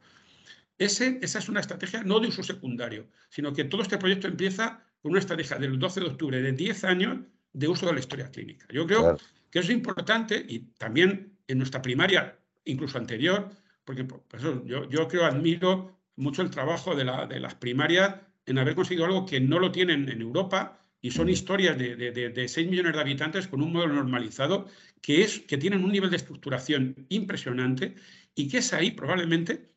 Ese, 0.77 1.19
esa 1.21 1.39
es 1.39 1.49
una 1.49 1.59
estrategia 1.59 2.01
no 2.03 2.21
de 2.21 2.29
uso 2.29 2.43
secundario, 2.43 3.09
sino 3.27 3.51
que 3.51 3.65
todo 3.65 3.81
este 3.81 3.97
proyecto 3.97 4.27
empieza 4.27 4.85
con 5.01 5.11
una 5.11 5.19
estrategia 5.19 5.57
del 5.57 5.77
12 5.77 5.99
de 5.99 6.07
octubre 6.07 6.41
de 6.41 6.53
10 6.53 6.83
años 6.85 7.17
de 7.51 7.67
uso 7.67 7.85
de 7.85 7.93
la 7.93 7.99
historia 7.99 8.31
clínica. 8.31 8.65
Yo 8.69 8.87
creo 8.87 9.17
que 9.55 9.59
es 9.61 9.69
importante 9.69 10.45
y 10.49 10.59
también 10.77 11.37
en 11.47 11.59
nuestra 11.59 11.81
primaria, 11.81 12.37
incluso 12.65 12.97
anterior, 12.97 13.49
porque 13.85 14.05
yo, 14.37 14.89
yo 14.89 15.07
creo, 15.07 15.23
admiro 15.23 15.97
mucho 16.17 16.41
el 16.41 16.49
trabajo 16.49 16.93
de, 16.93 17.05
las 17.05 17.55
primarias 17.55 18.15
en 18.45 18.57
haber 18.57 18.75
conseguido 18.75 19.05
algo 19.05 19.25
que 19.25 19.39
no 19.39 19.57
lo 19.59 19.71
tienen 19.71 20.09
en 20.09 20.21
Europa 20.21 20.77
y 21.01 21.11
son 21.11 21.29
historias 21.29 21.77
de, 21.77 21.95
de, 21.95 22.47
6 22.49 22.69
millones 22.69 22.95
de 22.95 22.99
habitantes 22.99 23.47
con 23.47 23.61
un 23.61 23.71
modelo 23.71 23.93
normalizado 23.93 24.67
que, 24.99 25.21
es, 25.21 25.39
que 25.39 25.57
tienen 25.57 25.85
un 25.85 25.93
nivel 25.93 26.09
de 26.09 26.17
estructuración 26.17 27.05
impresionante 27.07 27.95
y 28.35 28.49
que 28.49 28.57
es 28.57 28.73
ahí 28.73 28.91
probablemente 28.91 29.71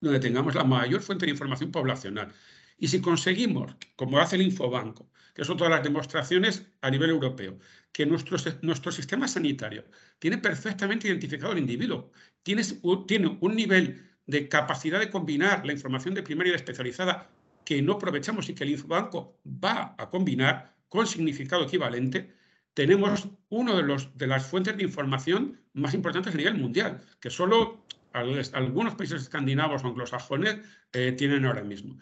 donde 0.00 0.20
tengamos 0.20 0.54
la 0.54 0.64
mayor 0.64 1.02
fuente 1.02 1.26
de 1.26 1.32
información 1.32 1.70
poblacional. 1.70 2.32
Y 2.78 2.88
si 2.88 3.02
conseguimos, 3.02 3.76
como 3.96 4.18
hace 4.18 4.36
el 4.36 4.42
Infobanco, 4.42 5.10
que 5.34 5.44
son 5.44 5.58
todas 5.58 5.70
las 5.70 5.82
demostraciones 5.82 6.66
a 6.80 6.90
nivel 6.90 7.10
europeo, 7.10 7.58
que 7.92 8.06
nuestro, 8.06 8.36
nuestro 8.62 8.92
sistema 8.92 9.26
sanitario 9.26 9.84
tiene 10.18 10.38
perfectamente 10.38 11.08
identificado 11.08 11.52
al 11.52 11.58
individuo, 11.58 12.10
tiene, 12.42 12.62
tiene 13.06 13.38
un 13.40 13.56
nivel 13.56 14.10
de 14.26 14.48
capacidad 14.48 15.00
de 15.00 15.10
combinar 15.10 15.66
la 15.66 15.72
información 15.72 16.14
de 16.14 16.22
primaria 16.22 16.52
y 16.52 16.56
especializada 16.56 17.28
que 17.64 17.82
no 17.82 17.94
aprovechamos 17.94 18.48
y 18.48 18.54
que 18.54 18.64
el 18.64 18.70
Infobanco 18.70 19.38
va 19.46 19.94
a 19.98 20.08
combinar 20.10 20.74
con 20.88 21.06
significado 21.06 21.64
equivalente, 21.64 22.34
tenemos 22.74 23.28
una 23.48 23.74
de, 23.74 24.08
de 24.14 24.26
las 24.26 24.46
fuentes 24.46 24.76
de 24.76 24.84
información 24.84 25.60
más 25.72 25.94
importantes 25.94 26.34
a 26.34 26.36
nivel 26.36 26.54
mundial, 26.54 27.00
que 27.20 27.30
solo 27.30 27.84
algunos 28.12 28.94
países 28.94 29.22
escandinavos 29.22 29.84
o 29.84 29.88
anglosajones 29.88 30.58
eh, 30.92 31.12
tienen 31.12 31.44
ahora 31.44 31.62
mismo. 31.62 31.98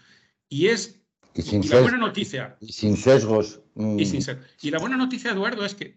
Y 0.48 0.68
es 0.68 0.98
y, 1.38 1.68
la 1.68 1.81
buena 1.81 1.98
noticia. 1.98 2.57
Y 2.61 2.72
sin 2.72 2.96
sesgos. 2.96 3.61
Y, 3.77 4.05
sin 4.07 4.20
mm. 4.20 4.38
y 4.62 4.70
la 4.70 4.79
buena 4.79 4.96
noticia, 4.96 5.31
Eduardo, 5.31 5.64
es 5.64 5.74
que 5.74 5.96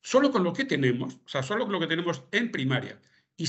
solo 0.00 0.30
con 0.30 0.44
lo 0.44 0.52
que 0.52 0.64
tenemos, 0.64 1.14
o 1.14 1.28
sea, 1.28 1.42
solo 1.42 1.64
con 1.64 1.72
lo 1.72 1.80
que 1.80 1.88
tenemos 1.88 2.22
en 2.30 2.52
primaria, 2.52 3.00
y 3.36 3.48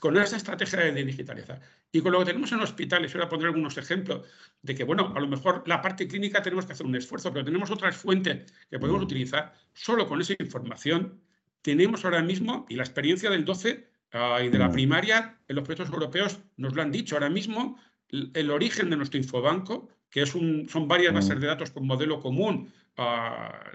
con 0.00 0.16
esa 0.18 0.36
estrategia 0.36 0.80
de 0.80 1.04
digitalizar. 1.04 1.60
Y 1.90 2.00
con 2.00 2.12
lo 2.12 2.18
que 2.18 2.26
tenemos 2.26 2.52
en 2.52 2.60
hospitales, 2.60 3.12
voy 3.14 3.22
a 3.22 3.28
poner 3.28 3.46
algunos 3.46 3.78
ejemplos 3.78 4.26
de 4.62 4.74
que, 4.74 4.84
bueno, 4.84 5.12
a 5.16 5.20
lo 5.20 5.28
mejor 5.28 5.62
la 5.66 5.80
parte 5.80 6.06
clínica 6.06 6.42
tenemos 6.42 6.66
que 6.66 6.72
hacer 6.72 6.84
un 6.84 6.96
esfuerzo, 6.96 7.32
pero 7.32 7.44
tenemos 7.44 7.70
otras 7.70 7.96
fuentes 7.96 8.52
que 8.68 8.78
podemos 8.78 9.00
mm. 9.00 9.04
utilizar. 9.04 9.54
Solo 9.72 10.06
con 10.06 10.20
esa 10.20 10.34
información 10.38 11.20
tenemos 11.62 12.04
ahora 12.04 12.22
mismo, 12.22 12.66
y 12.68 12.74
la 12.74 12.82
experiencia 12.82 13.30
del 13.30 13.44
12 13.44 13.88
ah, 14.12 14.40
y 14.44 14.50
de 14.50 14.58
la 14.58 14.68
mm. 14.68 14.72
primaria 14.72 15.38
en 15.48 15.56
los 15.56 15.64
proyectos 15.64 15.92
europeos 15.92 16.40
nos 16.56 16.74
lo 16.74 16.82
han 16.82 16.92
dicho, 16.92 17.16
ahora 17.16 17.30
mismo 17.30 17.78
el 18.10 18.50
origen 18.50 18.90
de 18.90 18.96
nuestro 18.96 19.18
infobanco, 19.18 19.88
que 20.14 20.22
es 20.22 20.36
un, 20.36 20.68
son 20.68 20.86
varias 20.86 21.12
mm. 21.12 21.16
bases 21.16 21.40
de 21.40 21.46
datos 21.48 21.72
con 21.72 21.88
modelo 21.88 22.20
común 22.20 22.72
ah, 22.98 23.72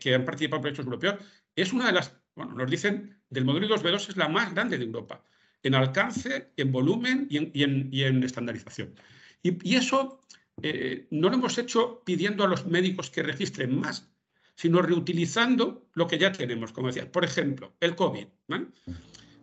que 0.00 0.14
han 0.14 0.24
participado 0.24 0.56
en 0.56 0.62
proyectos 0.62 0.86
europeos, 0.86 1.16
es 1.54 1.74
una 1.74 1.88
de 1.88 1.92
las, 1.92 2.16
bueno, 2.34 2.54
nos 2.54 2.70
dicen, 2.70 3.18
del 3.28 3.44
modelo 3.44 3.68
2B2 3.68 4.08
es 4.08 4.16
la 4.16 4.30
más 4.30 4.54
grande 4.54 4.78
de 4.78 4.84
Europa, 4.86 5.22
en 5.62 5.74
alcance, 5.74 6.52
en 6.56 6.72
volumen 6.72 7.28
y 7.28 7.62
en, 8.02 8.22
estandarización. 8.22 8.94
Y, 9.42 9.76
eso 9.76 10.24
eh, 10.62 11.06
no 11.10 11.28
lo 11.28 11.34
hemos 11.34 11.58
hecho 11.58 12.02
pidiendo 12.02 12.44
a 12.44 12.48
los 12.48 12.64
médicos 12.64 13.10
que 13.10 13.22
registren 13.22 13.78
más, 13.78 14.08
sino 14.54 14.80
reutilizando 14.80 15.86
lo 15.92 16.06
que 16.06 16.16
ya 16.16 16.32
tenemos, 16.32 16.72
como 16.72 16.86
decía. 16.86 17.12
Por 17.12 17.26
ejemplo, 17.26 17.74
el 17.80 17.94
COVID. 17.94 18.26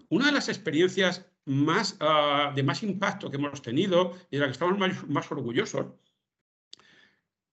Una 0.10 0.26
de 0.26 0.32
las 0.32 0.50
experiencias 0.50 1.24
más, 1.46 1.98
ah, 2.00 2.52
de 2.56 2.64
más 2.64 2.82
impacto 2.82 3.30
que 3.30 3.38
hemos 3.38 3.62
tenido 3.62 4.18
y 4.32 4.38
de 4.38 4.40
la 4.40 4.48
que 4.48 4.54
estamos 4.54 4.80
más, 5.08 5.32
orgullosos, 5.32 5.86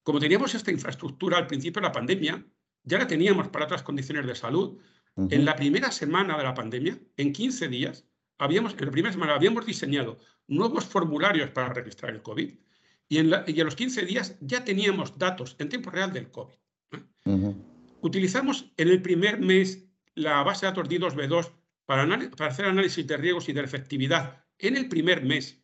como 0.08 0.20
teníamos 0.20 0.54
esta 0.54 0.70
infraestructura 0.70 1.36
al 1.36 1.46
principio 1.46 1.82
de 1.82 1.88
la 1.88 1.92
pandemia, 1.92 2.42
ya 2.82 2.96
la 2.96 3.06
teníamos 3.06 3.48
para 3.48 3.66
otras 3.66 3.82
condiciones 3.82 4.26
de 4.26 4.34
salud. 4.34 4.78
En 5.28 5.44
la 5.44 5.54
primera 5.54 5.92
semana 5.92 6.38
de 6.38 6.44
la 6.44 6.54
pandemia, 6.54 6.98
en 7.18 7.30
15 7.30 7.68
días, 7.68 8.06
habíamos, 8.38 8.72
en 8.78 8.86
la 8.86 8.90
primera 8.90 9.12
semana 9.12 9.34
habíamos 9.34 9.66
diseñado 9.66 10.16
nuevos 10.46 10.86
formularios 10.86 11.50
para 11.50 11.74
registrar 11.74 12.14
el 12.14 12.22
COVID 12.22 12.54
y 13.06 13.18
en, 13.18 13.30
y 13.46 13.52
los 13.62 13.76
15 13.76 14.06
días 14.06 14.34
ya 14.40 14.64
teníamos 14.64 15.18
datos 15.18 15.56
en 15.58 15.68
tiempo 15.68 15.90
real 15.90 16.10
del 16.10 16.30
COVID. 16.30 16.56
Utilizamos 18.00 18.72
en 18.78 18.88
el 18.88 19.02
primer 19.02 19.38
mes 19.38 19.90
la 20.14 20.42
base 20.42 20.64
de 20.64 20.72
datos 20.72 20.88
DI2B2 20.88 21.52
para, 21.84 22.08
para, 22.34 22.50
hacer 22.50 22.64
análisis 22.64 23.06
de 23.06 23.18
riesgos 23.18 23.50
y 23.50 23.52
de 23.52 23.60
efectividad 23.60 24.42
en 24.58 24.78
el 24.78 24.88
primer 24.88 25.22
mes. 25.22 25.62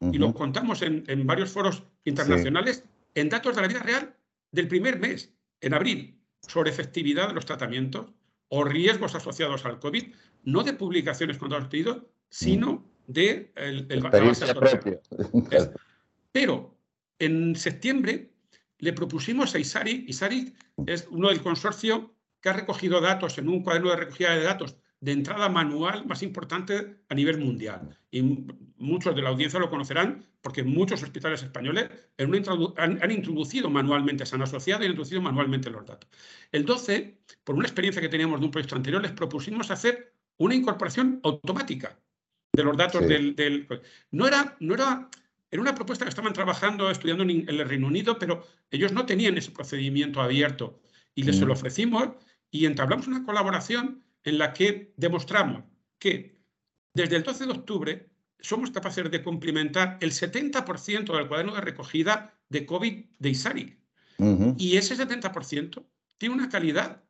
Y 0.00 0.18
lo 0.18 0.32
contamos 0.32 0.80
en, 0.82 1.26
varios 1.26 1.50
foros 1.50 1.82
internacionales 2.04 2.84
en 3.14 3.28
datos 3.28 3.56
de 3.56 3.62
la 3.62 3.68
vida 3.68 3.80
real 3.80 4.16
del 4.52 4.68
primer 4.68 4.98
mes, 4.98 5.32
en 5.60 5.74
abril, 5.74 6.18
sobre 6.40 6.70
efectividad 6.70 7.28
de 7.28 7.34
los 7.34 7.46
tratamientos 7.46 8.12
o 8.48 8.64
riesgos 8.64 9.14
asociados 9.14 9.64
al 9.64 9.78
COVID, 9.78 10.12
no 10.44 10.62
de 10.62 10.72
publicaciones 10.72 11.38
con 11.38 11.50
datos 11.50 11.68
pedidos, 11.68 12.04
sino 12.28 12.84
de 13.06 13.52
el, 13.56 13.86
el 13.90 14.02
Pero 16.32 16.78
en 17.18 17.56
septiembre 17.56 18.30
le 18.78 18.92
propusimos 18.92 19.54
a 19.54 19.58
ISARI, 19.58 20.06
ISARI 20.08 20.54
es 20.86 21.06
uno 21.10 21.28
del 21.28 21.42
consorcio 21.42 22.14
que 22.40 22.48
ha 22.48 22.54
recogido 22.54 23.00
datos 23.00 23.36
en 23.38 23.48
un 23.48 23.62
cuaderno 23.62 23.90
de 23.90 23.96
recogida 23.96 24.34
de 24.34 24.42
datos 24.42 24.76
de 25.00 25.12
entrada 25.12 25.48
manual 25.48 26.06
más 26.06 26.22
importante 26.22 26.96
a 27.08 27.14
nivel 27.14 27.38
mundial. 27.38 27.96
Y 28.10 28.44
muchos 28.76 29.14
de 29.14 29.22
la 29.22 29.30
audiencia 29.30 29.58
lo 29.58 29.70
conocerán 29.70 30.26
porque 30.42 30.62
muchos 30.62 31.02
hospitales 31.02 31.42
españoles 31.42 31.88
han, 32.18 33.10
introducido 33.10 33.70
manualmente, 33.70 34.26
se 34.26 34.34
han 34.34 34.42
asociado 34.42 34.82
y 34.82 34.86
han 34.86 34.92
introducido 34.92 35.22
manualmente 35.22 35.70
los 35.70 35.86
datos. 35.86 36.08
El 36.52 36.64
12, 36.64 37.18
por 37.44 37.54
una 37.54 37.66
experiencia 37.66 38.02
que 38.02 38.08
teníamos 38.08 38.40
de 38.40 38.46
un 38.46 38.52
proyecto 38.52 38.76
anterior, 38.76 39.02
les 39.02 39.12
propusimos 39.12 39.70
hacer 39.70 40.14
una 40.36 40.54
incorporación 40.54 41.20
automática 41.22 41.98
de 42.52 42.64
los 42.64 42.76
datos 42.76 43.06
del, 43.06 43.66
No 44.10 44.26
era... 44.26 44.56
No 44.60 44.74
era 44.74 45.08
era 45.52 45.62
una 45.62 45.74
propuesta 45.74 46.04
que 46.04 46.10
estaban 46.10 46.32
trabajando, 46.32 46.90
estudiando 46.90 47.24
en 47.24 47.44
el 47.48 47.68
Reino 47.68 47.88
Unido, 47.88 48.16
pero 48.20 48.46
ellos 48.70 48.92
no 48.92 49.04
tenían 49.04 49.36
ese 49.36 49.50
procedimiento 49.50 50.20
abierto 50.20 50.80
y 51.12 51.24
les 51.24 51.40
lo 51.40 51.48
mm. 51.48 51.50
ofrecimos 51.50 52.08
y 52.52 52.66
entablamos 52.66 53.08
una 53.08 53.24
colaboración 53.24 54.04
en 54.24 54.38
la 54.38 54.52
que 54.52 54.92
demostramos 54.96 55.64
que 55.98 56.40
desde 56.94 57.16
el 57.16 57.22
12 57.22 57.46
de 57.46 57.52
octubre 57.52 58.10
somos 58.40 58.70
capaces 58.70 59.10
de 59.10 59.22
complementar 59.22 59.98
el 60.00 60.12
70% 60.12 61.16
del 61.16 61.28
cuaderno 61.28 61.54
de 61.54 61.60
recogida 61.60 62.34
de 62.48 62.66
COVID 62.66 63.04
de 63.18 63.28
ISARI. 63.28 63.76
Y 64.58 64.76
ese 64.76 64.96
70% 64.96 65.82
tiene 66.18 66.34
una 66.34 66.50
calidad 66.50 67.02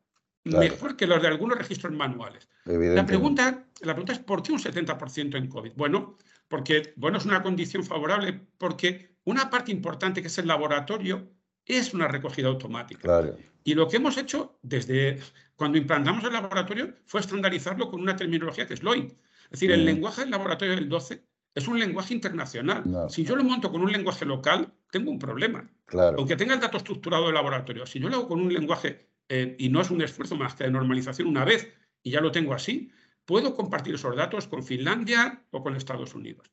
mejor 0.45 0.95
que 0.95 1.07
los 1.07 1.21
de 1.21 1.27
algunos 1.27 1.57
registros 1.57 1.93
manuales. 1.93 2.47
La 2.65 3.05
pregunta, 3.05 3.65
la 3.81 3.93
pregunta 3.93 4.13
es 4.13 4.19
¿por 4.19 4.41
qué 4.41 4.53
un 4.53 4.59
70% 4.59 5.35
en 5.35 5.47
COVID? 5.47 5.73
Bueno, 5.75 6.17
porque 6.47 6.93
bueno, 6.95 7.17
es 7.17 7.25
una 7.25 7.43
condición 7.43 7.83
favorable 7.83 8.39
porque 8.57 9.15
una 9.25 9.49
parte 9.49 9.71
importante 9.71 10.21
que 10.21 10.27
es 10.27 10.37
el 10.37 10.47
laboratorio 10.47 11.29
es 11.65 11.93
una 11.93 12.07
recogida 12.07 12.47
automática. 12.47 13.23
Y 13.63 13.75
lo 13.75 13.87
que 13.87 13.97
hemos 13.97 14.17
hecho 14.17 14.57
desde 14.61 15.19
cuando 15.55 15.77
implantamos 15.77 16.23
el 16.23 16.33
laboratorio 16.33 16.95
fue 17.05 17.19
estandarizarlo 17.19 17.89
con 17.89 18.01
una 18.01 18.15
terminología 18.15 18.67
que 18.67 18.73
es 18.73 18.83
LOID. 18.83 19.05
Es 19.05 19.51
decir, 19.51 19.71
el 19.71 19.85
lenguaje 19.85 20.21
del 20.21 20.31
laboratorio 20.31 20.75
del 20.75 20.89
12 20.89 21.23
es 21.53 21.67
un 21.67 21.79
lenguaje 21.79 22.13
internacional. 22.13 22.83
Si 23.09 23.23
yo 23.23 23.35
lo 23.35 23.43
monto 23.43 23.71
con 23.71 23.81
un 23.81 23.91
lenguaje 23.91 24.25
local, 24.25 24.73
tengo 24.89 25.11
un 25.11 25.19
problema. 25.19 25.69
Aunque 26.17 26.35
tenga 26.35 26.53
el 26.53 26.59
dato 26.59 26.77
estructurado 26.77 27.25
del 27.25 27.35
laboratorio, 27.35 27.85
si 27.85 27.99
yo 27.99 28.09
lo 28.09 28.15
hago 28.15 28.27
con 28.27 28.39
un 28.39 28.53
lenguaje, 28.53 29.09
eh, 29.27 29.55
y 29.59 29.69
no 29.69 29.81
es 29.81 29.91
un 29.91 30.01
esfuerzo 30.01 30.35
más 30.35 30.55
que 30.55 30.63
de 30.63 30.71
normalización 30.71 31.27
una 31.27 31.45
vez, 31.45 31.71
y 32.01 32.11
ya 32.11 32.21
lo 32.21 32.31
tengo 32.31 32.53
así, 32.53 32.91
puedo 33.25 33.53
compartir 33.53 33.95
esos 33.95 34.15
datos 34.15 34.47
con 34.47 34.63
Finlandia 34.63 35.43
o 35.51 35.61
con 35.61 35.75
Estados 35.75 36.15
Unidos. 36.15 36.49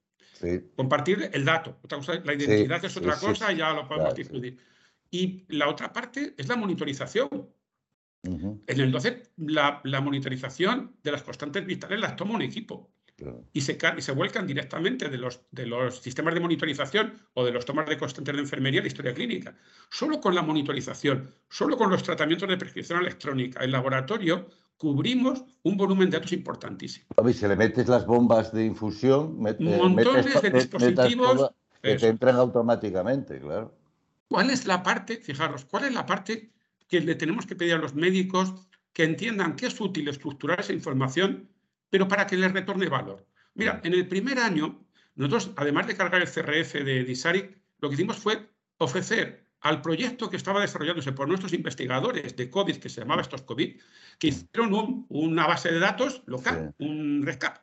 Compartir 0.77 1.31
el 1.33 1.45
dato. 1.45 1.79
la 2.25 2.35
identidad 2.35 2.85
es 2.85 2.97
otra 2.97 3.17
cosa, 3.17 3.53
ya 3.53 3.73
lo 3.73 3.89
podemos 3.89 4.15
discutir. 4.15 4.59
Y 5.11 5.45
la 5.49 5.69
otra 5.69 5.93
parte 5.93 6.35
es 6.37 6.49
la 6.49 6.57
monitorización. 6.57 7.29
En 8.23 8.63
el 8.67 8.93
12, 8.93 9.23
la, 9.37 9.81
monitorización 10.03 10.97
de 11.03 11.13
las 11.13 11.23
constantes 11.23 11.65
vitales 11.65 12.01
las 12.01 12.17
toma 12.17 12.35
un 12.35 12.43
equipo. 12.43 12.91
Y, 13.53 13.63
se, 13.63 13.77
y 13.97 14.01
se 14.01 14.13
vuelcan 14.13 14.47
directamente 14.47 15.09
de 15.09 15.19
los, 15.19 15.41
de 15.51 15.67
los 15.67 15.99
sistemas 15.99 16.35
de 16.35 16.41
monitorización 16.41 17.15
o 17.35 17.45
de 17.45 17.51
los 17.51 17.65
tomas 17.65 17.89
de 17.89 17.99
constantes 17.99 18.35
de 18.35 18.41
enfermería 18.43 18.81
de 18.81 18.87
historia 18.87 19.13
clínica. 19.13 19.57
Solo 19.91 20.21
con 20.21 20.37
la 20.37 20.43
monitorización, 20.43 21.35
solo 21.49 21.77
con 21.77 21.91
los 21.91 22.03
tratamientos 22.05 22.49
de 22.49 22.57
prescripción 22.57 23.01
electrónica 23.01 23.65
en 23.65 23.73
laboratorio, 23.73 24.47
cubrimos 24.77 25.45
un 25.65 25.77
volumen 25.77 26.11
de 26.11 26.19
datos 26.19 26.33
importantísimo. 26.33 27.07
Y 27.29 27.33
si 27.33 27.49
le 27.49 27.57
metes 27.57 27.89
las 27.89 28.07
bombas 28.07 28.53
de 28.53 28.65
infusión, 28.65 29.37
montones 29.39 30.41
de 30.41 30.51
dispositivos 30.51 31.51
que 31.83 31.97
te 31.97 32.09
entran 32.09 32.37
automáticamente, 32.37 33.41
claro. 33.41 33.75
¿Cuál 34.29 34.51
es 34.51 34.67
la 34.67 34.83
parte, 34.83 35.17
fijaros, 35.17 35.65
cuál 35.65 35.85
es 35.85 35.95
la 35.95 36.07
parte 36.07 36.53
que 36.87 37.01
le 37.01 37.15
tenemos 37.15 37.47
que 37.47 37.57
pedir 37.57 37.75
a 37.75 37.79
los 37.79 37.95
médicos 37.95 38.55
que 38.93 39.05
entiendan 39.05 39.57
que 39.57 39.67
es 39.67 39.81
útil 39.81 40.09
estructurar 40.09 40.61
esa 40.61 40.73
información, 40.73 41.49
pero 41.91 42.07
para 42.09 42.27
que 42.27 42.37
les 42.37 42.53
retorne 42.53 42.89
valor? 42.89 43.27
Mira, 43.55 43.81
en 43.83 43.95
el 43.95 44.07
primer 44.07 44.39
año, 44.39 44.87
nosotros, 45.15 45.53
además 45.57 45.87
de 45.87 45.97
cargar 45.97 46.21
el 46.21 46.29
CRF 46.29 46.75
de 46.75 47.05
Disaric, 47.05 47.59
lo 47.81 47.89
que 47.89 47.95
hicimos 47.95 48.19
fue 48.19 48.51
ofrecer 48.77 49.49
al 49.61 49.83
proyecto 49.83 50.31
que 50.31 50.37
estaba 50.37 50.61
desarrollándose 50.61 51.13
por 51.13 51.27
nuestros 51.27 51.53
investigadores 51.53 52.37
de 52.37 52.51
COVID, 52.51 52.77
que 52.77 52.89
se 52.89 53.01
llamaba 53.01 53.23
estos 53.23 53.43
COVID, 53.43 53.81
que 54.19 54.29
hicieron 54.29 55.07
una 55.09 55.47
base 55.47 55.73
de 55.73 55.81
datos 55.81 56.23
local, 56.27 56.75
un 56.79 57.23
RESCAP, 57.25 57.59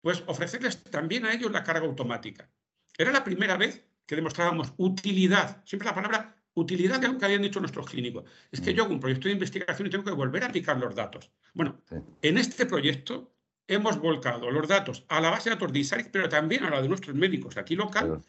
pues 0.00 0.22
ofrecerles 0.26 0.84
también 0.84 1.24
a 1.24 1.32
ellos 1.32 1.50
la 1.50 1.64
carga 1.64 1.86
automática. 1.86 2.48
Era 2.96 3.10
la 3.10 3.24
primera 3.24 3.56
vez 3.56 3.84
que 4.06 4.16
demostrábamos 4.16 4.72
utilidad, 4.76 5.62
siempre 5.64 5.88
la 5.88 5.94
palabra 5.94 6.36
utilidad 6.54 7.00
de 7.00 7.08
lo 7.08 7.18
que 7.18 7.24
habían 7.24 7.42
dicho 7.42 7.60
nuestros 7.60 7.86
clínicos. 7.86 8.24
Es 8.50 8.60
que 8.60 8.72
mm. 8.72 8.76
yo 8.76 8.84
hago 8.84 8.94
un 8.94 9.00
proyecto 9.00 9.28
de 9.28 9.34
investigación 9.34 9.88
y 9.88 9.90
tengo 9.90 10.04
que 10.04 10.12
volver 10.12 10.44
a 10.44 10.46
aplicar 10.46 10.78
los 10.78 10.94
datos. 10.94 11.30
Bueno, 11.52 11.80
en 12.22 12.38
este 12.38 12.66
proyecto 12.66 13.34
hemos 13.66 13.98
volcado 13.98 14.50
los 14.50 14.68
datos 14.68 15.04
a 15.08 15.20
la 15.20 15.30
base 15.30 15.50
de 15.50 15.56
datos 15.56 15.72
de 15.72 15.78
ISARIC, 15.80 16.10
pero 16.10 16.28
también 16.28 16.64
a 16.64 16.70
la 16.70 16.82
de 16.82 16.88
nuestros 16.88 17.16
médicos 17.16 17.56
aquí 17.56 17.74
local. 17.74 18.22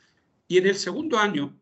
Y 0.48 0.58
en 0.58 0.68
el 0.68 0.76
segundo 0.76 1.20
año 1.20 1.60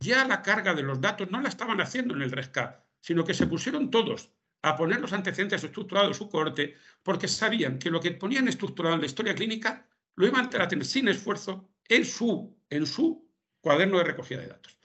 ya 0.00 0.26
la 0.26 0.42
carga 0.42 0.74
de 0.74 0.82
los 0.82 1.00
datos 1.00 1.30
no 1.30 1.40
la 1.40 1.48
estaban 1.48 1.80
haciendo 1.80 2.14
en 2.14 2.22
el 2.22 2.32
RESCAP, 2.32 2.80
sino 3.00 3.24
que 3.24 3.34
se 3.34 3.46
pusieron 3.46 3.90
todos 3.90 4.30
a 4.62 4.76
poner 4.76 5.00
los 5.00 5.12
antecedentes 5.12 5.62
estructurados 5.62 6.10
de 6.10 6.14
su 6.14 6.28
corte 6.30 6.74
porque 7.02 7.28
sabían 7.28 7.78
que 7.78 7.90
lo 7.90 8.00
que 8.00 8.12
ponían 8.12 8.48
estructurado 8.48 8.94
en 8.94 9.02
la 9.02 9.06
historia 9.06 9.34
clínica 9.34 9.86
lo 10.16 10.26
iban 10.26 10.48
a 10.58 10.68
tener 10.68 10.86
sin 10.86 11.08
esfuerzo 11.08 11.68
en 11.88 12.04
su, 12.04 12.56
en 12.70 12.86
su 12.86 13.23
cuaderno 13.64 13.98
de 13.98 14.04
recogida 14.04 14.40
de 14.40 14.48
datos. 14.48 14.76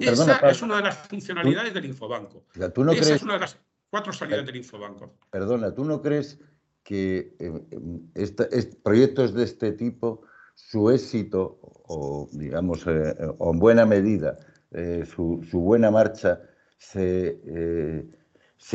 Esa 0.00 0.48
es 0.48 0.62
una 0.62 0.76
de 0.76 0.82
las 0.82 0.96
funcionalidades 1.08 1.74
del 1.74 1.84
Infobanco. 1.84 2.44
Esa 2.54 3.14
es 3.14 3.22
una 3.22 3.34
de 3.34 3.40
las 3.40 3.58
cuatro 3.90 4.12
salidas 4.12 4.46
del 4.46 4.56
Infobanco. 4.56 5.12
Perdona, 5.30 5.74
¿tú 5.74 5.84
no 5.84 6.00
crees 6.00 6.40
que 6.82 7.36
eh, 7.38 8.76
proyectos 8.82 9.34
de 9.34 9.44
este 9.44 9.72
tipo, 9.72 10.22
su 10.54 10.90
éxito, 10.90 11.58
o 11.62 12.28
digamos, 12.32 12.86
eh, 12.86 13.14
o 13.38 13.52
en 13.52 13.58
buena 13.58 13.84
medida, 13.84 14.38
eh, 14.72 15.04
su, 15.14 15.44
buena 15.52 15.90
marcha, 15.90 16.40
se 16.78 18.08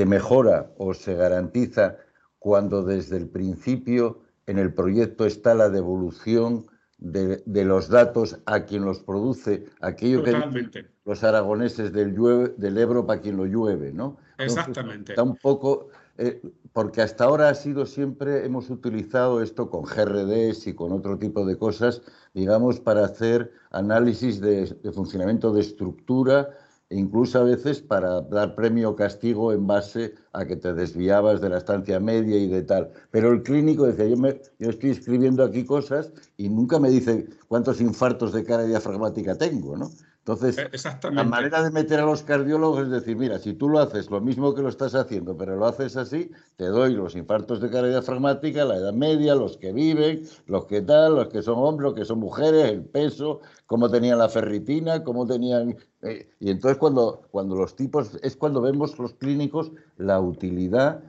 mejora 0.06 0.72
o 0.78 0.94
se 0.94 1.16
garantiza 1.16 1.98
cuando 2.38 2.84
desde 2.84 3.18
el 3.18 3.28
principio 3.28 4.22
en 4.46 4.60
el 4.60 4.74
proyecto 4.74 5.26
está 5.26 5.54
la 5.54 5.70
devolución 5.70 6.68
de, 7.00 7.66
los 7.66 7.90
datos 7.90 8.40
a 8.46 8.66
quien 8.66 8.84
los 8.84 9.00
produce, 9.00 9.66
aquello 9.82 10.24
que 10.24 10.86
los 11.06 11.24
aragoneses 11.24 11.94
del, 11.94 12.16
del 12.58 12.78
Ebro 12.78 13.06
para 13.06 13.22
quien 13.22 13.38
lo 13.38 13.46
llueve, 13.46 13.94
¿no? 13.94 14.18
Exactamente. 14.38 15.14
está 15.14 15.24
un 15.24 15.36
poco, 15.38 15.88
eh, 16.18 16.42
porque 16.74 17.02
hasta 17.02 17.26
ahora 17.26 17.50
ha 17.50 17.56
sido 17.56 17.86
siempre, 17.86 18.46
hemos 18.46 18.70
utilizado 18.70 19.42
esto 19.42 19.70
con 19.70 19.84
GRDs 19.84 20.68
y 20.68 20.74
con 20.74 20.92
otro 20.92 21.18
tipo 21.18 21.46
de 21.46 21.58
cosas, 21.58 22.02
digamos, 22.34 22.80
para 22.80 23.06
hacer 23.06 23.52
análisis 23.72 24.40
de, 24.42 24.66
de 24.66 24.92
funcionamiento 24.92 25.54
de 25.54 25.62
estructura 25.62 26.50
incluso 26.90 27.40
a 27.40 27.44
veces 27.44 27.82
para 27.82 28.22
dar 28.22 28.56
premio 28.56 28.90
o 28.90 28.96
castigo 28.96 29.54
en 29.54 29.68
base 29.68 30.16
a 30.34 30.46
que 30.46 30.56
te 30.56 30.74
desviabas 30.74 31.42
de 31.42 31.50
la 31.50 31.58
estancia 31.58 32.00
media 32.00 32.38
y 32.38 32.48
de 32.48 32.64
tal. 32.64 32.92
Pero 33.12 33.32
el 33.32 33.44
clínico 33.44 33.86
decía, 33.86 34.08
yo, 34.08 34.18
me, 34.18 34.42
yo 34.60 34.70
estoy 34.70 34.92
escribiendo 34.92 35.44
aquí 35.44 35.66
cosas 35.66 36.12
y 36.38 36.50
nunca 36.50 36.80
me 36.80 36.90
dice 36.90 37.28
cuántos 37.48 37.80
infartos 37.82 38.34
de 38.34 38.44
cara 38.44 38.64
diafragmática 38.64 39.38
tengo, 39.38 39.78
¿no? 39.78 39.90
Entonces, 40.32 40.60
eh, 40.60 41.10
la 41.12 41.24
manera 41.24 41.64
de 41.64 41.72
meter 41.72 42.00
a 42.00 42.06
los 42.06 42.22
cardiólogos 42.22 42.84
es 42.84 42.92
decir, 42.92 43.18
mira, 43.18 43.40
si 43.40 43.54
tú 43.54 43.68
lo 43.68 43.80
haces 43.80 44.12
lo 44.12 44.22
mismo 44.22 44.54
que 44.54 44.62
lo 44.62 44.70
estás 44.70 44.94
haciendo, 44.94 45.36
pero 45.36 45.56
lo 45.56 45.66
haces 45.66 45.98
así, 45.98 46.30
te 46.56 46.66
doy 46.66 46.94
los 46.94 47.16
infartos 47.16 47.60
de 47.60 47.72
cara 47.72 47.88
diafragmática, 47.88 48.64
la 48.64 48.76
edad 48.78 48.94
media, 48.94 49.34
los 49.34 49.58
que 49.58 49.74
viven, 49.74 50.22
los 50.46 50.68
que 50.68 50.84
tal, 50.84 51.16
los 51.16 51.30
que 51.30 51.42
son 51.42 51.56
hombres, 51.58 51.86
los 51.86 51.94
que 51.96 52.06
son 52.06 52.20
mujeres, 52.20 52.70
el 52.70 52.84
peso, 52.84 53.42
cómo 53.66 53.90
tenían 53.90 54.20
la 54.20 54.30
ferritina, 54.30 55.04
cómo 55.04 55.26
tenían... 55.26 55.76
Eh, 56.04 56.30
y 56.40 56.52
entonces 56.52 56.78
cuando, 56.78 57.24
cuando 57.32 57.56
los 57.56 57.76
tipos, 57.76 58.20
es 58.22 58.36
cuando 58.36 58.62
vemos 58.62 59.00
los 59.00 59.16
clínicos 59.16 59.72
la 59.98 60.20
utilidad 60.20 61.02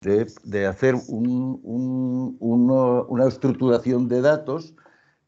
de, 0.00 0.66
hacer 0.66 0.94
una 1.08 2.28
estructuración 3.28 4.08
de 4.08 4.22
datos 4.22 4.74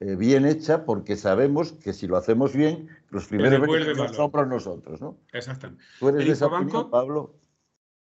eh, 0.04 0.16
bien 0.16 0.44
hecha 0.44 0.84
porque 0.84 1.16
sabemos 1.16 1.72
que 1.72 1.94
si 1.94 2.06
lo 2.06 2.18
hacemos 2.18 2.54
bien, 2.54 2.90
los 3.08 3.26
primeros 3.26 3.58
beneficios 3.58 4.14
son 4.14 4.30
para 4.30 4.44
nosotros. 4.44 5.00
¿no? 5.00 5.18
Exactamente. 5.32 5.82
¿Tú 5.98 6.10
eres 6.10 6.26
de 6.26 6.32
esa 6.32 6.50
Pablo? 6.90 7.40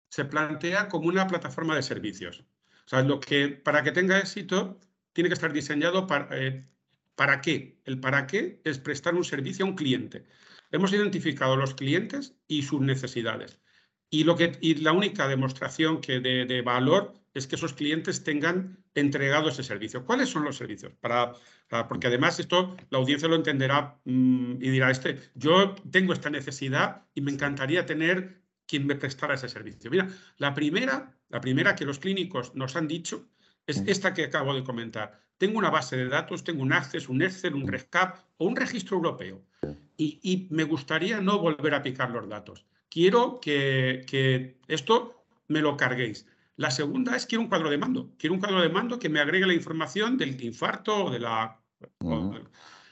Se 0.10 0.24
plantea 0.24 0.90
como 0.90 1.08
una 1.08 1.26
plataforma 1.26 1.76
de 1.76 1.82
servicios. 1.82 2.46
O 2.86 2.90
sea, 2.90 3.02
lo 3.02 3.20
que, 3.20 3.50
para 3.50 3.82
que 3.82 3.92
tenga 3.92 4.20
éxito, 4.20 4.80
tiene 5.14 5.30
que 5.30 5.34
estar 5.34 5.52
diseñado 5.52 6.06
para, 6.06 6.28
eh, 6.38 6.68
¿para 7.16 7.42
qué? 7.42 7.80
El 7.86 8.00
para 8.00 8.28
qué 8.28 8.62
es 8.64 8.78
prestar 8.78 9.16
un 9.16 9.24
servicio 9.24 9.66
a 9.66 9.70
un 9.70 9.76
cliente. 9.76 10.28
Hemos 10.72 10.94
identificado 10.94 11.56
los 11.56 11.74
clientes 11.74 12.36
y 12.48 12.62
sus 12.62 12.80
necesidades. 12.80 13.60
Y, 14.12 14.24
lo 14.24 14.36
que, 14.36 14.56
y 14.62 14.76
la 14.76 14.92
única 14.92 15.28
demostración 15.28 16.00
que 16.00 16.20
de, 16.20 16.62
valor 16.62 17.16
es 17.40 17.48
que 17.48 17.56
esos 17.56 17.74
clientes 17.74 18.24
tengan 18.24 18.78
entregado 18.96 19.50
ese 19.50 19.64
servicio. 19.64 20.06
¿Cuáles 20.06 20.30
son 20.30 20.44
los 20.44 20.58
servicios? 20.58 20.94
Para, 21.00 21.34
porque 21.88 22.08
además 22.08 22.40
esto 22.40 22.76
la 22.90 22.98
audiencia 22.98 23.28
lo 23.28 23.36
entenderá 23.36 24.00
mm, 24.06 24.54
y 24.62 24.70
dirá, 24.70 24.92
este, 24.92 25.20
yo 25.36 25.76
tengo 25.92 26.14
esta 26.14 26.30
necesidad 26.30 27.06
y 27.14 27.22
me 27.22 27.32
encantaría 27.32 27.86
tener 27.86 28.42
quien 28.66 28.86
me 28.86 28.96
prestara 28.96 29.36
ese 29.36 29.50
servicio. 29.50 29.90
Mira, 29.90 30.08
la 30.38 30.54
primera, 30.54 31.16
la 31.30 31.42
primera 31.42 31.76
que 31.76 31.86
los 31.86 32.00
clínicos 32.00 32.54
nos 32.56 32.76
han 32.76 32.88
dicho 32.88 33.30
es 33.66 33.84
esta 33.86 34.14
que 34.14 34.26
acabo 34.26 34.54
de 34.54 34.64
comentar. 34.64 35.20
Tengo 35.38 35.58
una 35.58 35.70
base 35.70 35.98
de 35.98 36.08
datos, 36.08 36.44
tengo 36.44 36.64
un 36.64 36.74
Access, 36.74 37.10
un 37.10 37.22
Excel, 37.22 37.54
un 37.54 37.68
RESCAP 37.68 38.18
o 38.38 38.46
un 38.46 38.56
registro 38.56 38.98
europeo 38.98 39.44
y, 39.98 40.20
y 40.24 40.48
me 40.50 40.64
gustaría 40.64 41.22
no 41.22 41.40
volver 41.40 41.74
a 41.74 41.84
picar 41.84 42.10
los 42.12 42.28
datos 42.28 42.66
quiero 42.90 43.40
que, 43.40 44.58
esto 44.68 45.24
me 45.48 45.62
lo 45.62 45.78
carguéis. 45.78 46.26
La 46.58 46.72
segunda 46.72 47.16
es 47.16 47.26
quiero 47.26 47.44
un 47.44 47.50
cuadro 47.50 47.70
de 47.70 47.78
mando. 47.78 48.12
Quiero 48.18 48.34
un 48.34 48.40
cuadro 48.40 48.62
de 48.62 48.70
mando 48.70 49.00
que 49.00 49.10
me 49.10 49.20
agregue 49.20 49.46
la 49.46 49.54
información 49.54 50.18
del 50.18 50.42
infarto 50.44 51.06
o 51.06 51.12
de 51.12 51.20
la... 51.20 51.62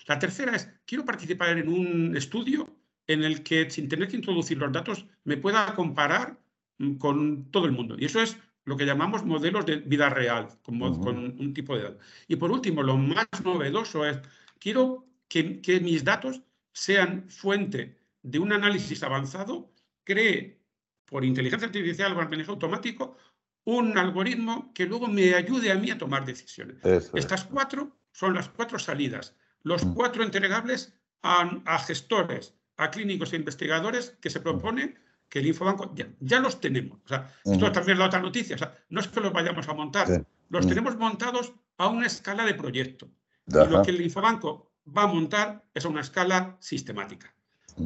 La 0.08 0.20
tercera 0.20 0.56
es 0.56 0.70
quiero 0.86 1.04
participar 1.04 1.58
en 1.58 1.68
un 1.68 2.16
estudio 2.16 2.70
en 3.08 3.24
el 3.24 3.42
que 3.44 3.70
sin 3.70 3.90
tener 3.90 4.08
que 4.08 4.18
introducir 4.18 4.60
los 4.60 4.72
datos 4.72 5.08
me 5.24 5.38
pueda 5.38 5.74
comparar 5.74 6.40
mm, 6.78 6.96
con 6.96 7.52
todo 7.52 7.66
el 7.66 7.72
mundo. 7.72 7.96
Y 7.98 8.06
eso 8.06 8.22
es 8.22 8.38
lo 8.66 8.78
que 8.78 8.86
llamamos 8.86 9.26
modelos 9.26 9.66
de 9.66 9.78
vida 9.78 10.10
real, 10.10 10.48
con, 10.64 10.80
con 11.02 11.18
un 11.18 11.54
tipo 11.54 11.76
de 11.76 11.84
datos. 11.84 12.06
Y 12.28 12.36
por 12.36 12.52
último, 12.52 12.84
lo 12.84 12.98
más 12.98 13.28
novedoso 13.44 14.06
es 14.06 14.20
quiero 14.60 15.08
que, 15.28 15.62
que 15.62 15.80
mis 15.80 16.04
datos 16.04 16.42
sean 16.72 17.30
fuente 17.30 17.98
de 18.22 18.40
un 18.40 18.54
análisis 18.54 19.02
avanzado 19.02 19.72
cree 20.04 20.60
por 21.06 21.24
inteligencia 21.24 21.68
artificial 21.68 22.14
o 22.14 22.22
aprendizaje 22.22 22.54
automático 22.54 23.18
un 23.66 23.98
algoritmo 23.98 24.72
que 24.74 24.86
luego 24.86 25.08
me 25.08 25.34
ayude 25.34 25.72
a 25.72 25.76
mí 25.76 25.92
a 25.92 25.98
tomar 25.98 26.26
decisiones. 26.26 26.78
Estas 27.14 27.46
cuatro 27.46 27.98
son 28.12 28.34
las 28.34 28.50
cuatro 28.50 28.80
salidas, 28.80 29.36
los 29.64 29.84
mm. 29.84 29.94
cuatro 29.94 30.24
entregables 30.24 30.94
a, 31.24 31.80
gestores, 31.80 32.54
a 32.78 32.92
clínicos 32.92 33.34
e 33.34 33.38
investigadores 33.38 34.16
que 34.22 34.30
se 34.30 34.40
propone 34.40 34.96
que 35.28 35.40
el 35.40 35.48
Infobanco 35.48 35.94
ya, 36.20 36.40
los 36.40 36.62
tenemos. 36.62 37.00
O 37.04 37.08
sea, 37.08 37.34
esto 37.44 37.72
también 37.72 37.98
es 37.98 38.00
la 38.00 38.06
otra 38.06 38.22
noticia. 38.22 38.56
O 38.56 38.60
sea, 38.60 38.74
no 38.90 39.02
es 39.02 39.08
que 39.08 39.20
los 39.20 39.34
vayamos 39.34 39.68
a 39.68 39.74
montar, 39.74 40.26
los 40.50 40.66
mm. 40.66 40.70
tenemos 40.70 40.98
montados 40.98 41.54
a 41.78 41.88
una 41.88 42.06
escala 42.06 42.46
de 42.46 42.54
proyecto. 42.54 43.10
Y 43.48 43.54
lo 43.54 43.82
que 43.82 43.92
el 43.92 44.02
Infobanco 44.02 44.72
va 44.96 45.04
a 45.04 45.08
montar 45.08 45.66
es 45.74 45.86
a 45.86 45.90
una 45.90 46.02
escala 46.02 46.58
sistemática. 46.60 47.34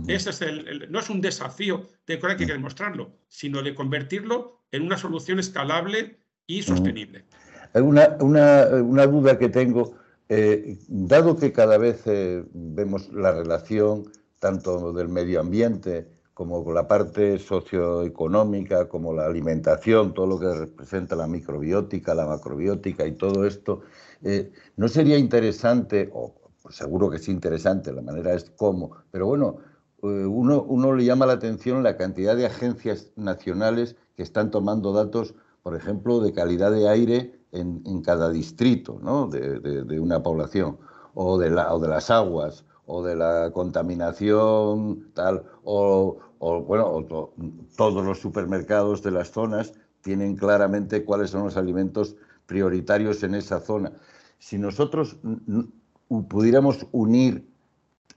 Ese 0.08 0.30
es 0.30 0.42
el, 0.42 0.88
no 0.92 1.00
es 1.00 1.10
un 1.10 1.22
desafío 1.22 1.88
de 2.06 2.20
que 2.20 2.28
hay 2.28 2.38
que 2.38 2.46
demostrarlo, 2.46 3.18
sino 3.28 3.64
de 3.64 3.74
convertirlo 3.74 4.59
en 4.72 4.84
una 4.84 4.98
solución 4.98 5.40
escalable 5.40 6.20
y 6.48 6.64
sostenible. 6.64 7.26
Una, 7.74 8.18
una, 8.20 9.06
duda 9.06 9.38
que 9.38 9.50
tengo, 9.50 9.94
eh, 10.28 10.80
dado 10.88 11.38
que 11.38 11.52
cada 11.52 11.78
vez 11.78 12.02
eh, 12.06 12.44
vemos 12.54 13.12
la 13.14 13.32
relación 13.32 14.12
tanto 14.40 14.92
del 14.94 15.10
medio 15.10 15.40
ambiente 15.40 16.08
como 16.34 16.64
con 16.64 16.74
la 16.74 16.88
parte 16.88 17.38
socioeconómica, 17.38 18.88
como 18.88 19.14
la 19.14 19.26
alimentación, 19.26 20.14
todo 20.14 20.26
lo 20.26 20.40
que 20.40 20.54
representa 20.54 21.16
la 21.16 21.28
microbiótica, 21.28 22.16
la 22.16 22.26
macrobiótica 22.26 23.06
y 23.06 23.12
todo 23.12 23.46
esto, 23.46 23.82
eh, 24.24 24.52
¿no 24.78 24.88
sería 24.88 25.18
interesante, 25.18 26.10
o 26.14 26.34
seguro 26.70 27.10
que 27.10 27.18
es 27.18 27.28
interesante, 27.28 27.92
la 27.92 28.02
manera 28.02 28.34
es 28.34 28.50
cómo, 28.56 28.96
pero 29.12 29.28
bueno, 29.28 29.58
uno, 30.02 30.64
uno 30.64 30.96
le 30.96 31.04
llama 31.04 31.26
la 31.26 31.34
atención 31.34 31.84
la 31.84 31.98
cantidad 31.98 32.38
de 32.38 32.46
agencias 32.46 33.12
nacionales 33.18 33.98
que 34.20 34.24
están 34.24 34.52
tomando 34.52 34.92
datos, 34.92 35.34
por 35.64 35.78
ejemplo, 35.78 36.20
de 36.20 36.34
calidad 36.34 36.74
de 36.74 36.90
aire 36.90 37.40
en, 37.54 38.02
cada 38.02 38.30
distrito 38.30 39.00
¿no? 39.02 39.28
de, 39.28 39.98
una 39.98 40.22
población, 40.22 40.78
o 41.14 41.38
de, 41.38 41.50
las 41.50 42.10
aguas, 42.10 42.66
o 42.86 43.02
de 43.02 43.16
la 43.16 43.50
contaminación, 43.54 45.10
tal, 45.14 45.46
o, 45.64 46.18
o 46.40 46.62
bueno, 46.64 47.06
todos 47.78 48.06
los 48.06 48.20
supermercados 48.20 49.02
de 49.04 49.12
las 49.12 49.32
zonas 49.32 49.72
tienen 50.02 50.36
claramente 50.36 51.06
cuáles 51.06 51.30
son 51.30 51.46
los 51.46 51.56
alimentos 51.56 52.18
prioritarios 52.46 53.24
en 53.24 53.36
esa 53.36 53.62
zona. 53.62 53.94
Si 54.38 54.58
nosotros 54.58 55.16
pudiéramos 56.28 56.86
unir 56.92 57.48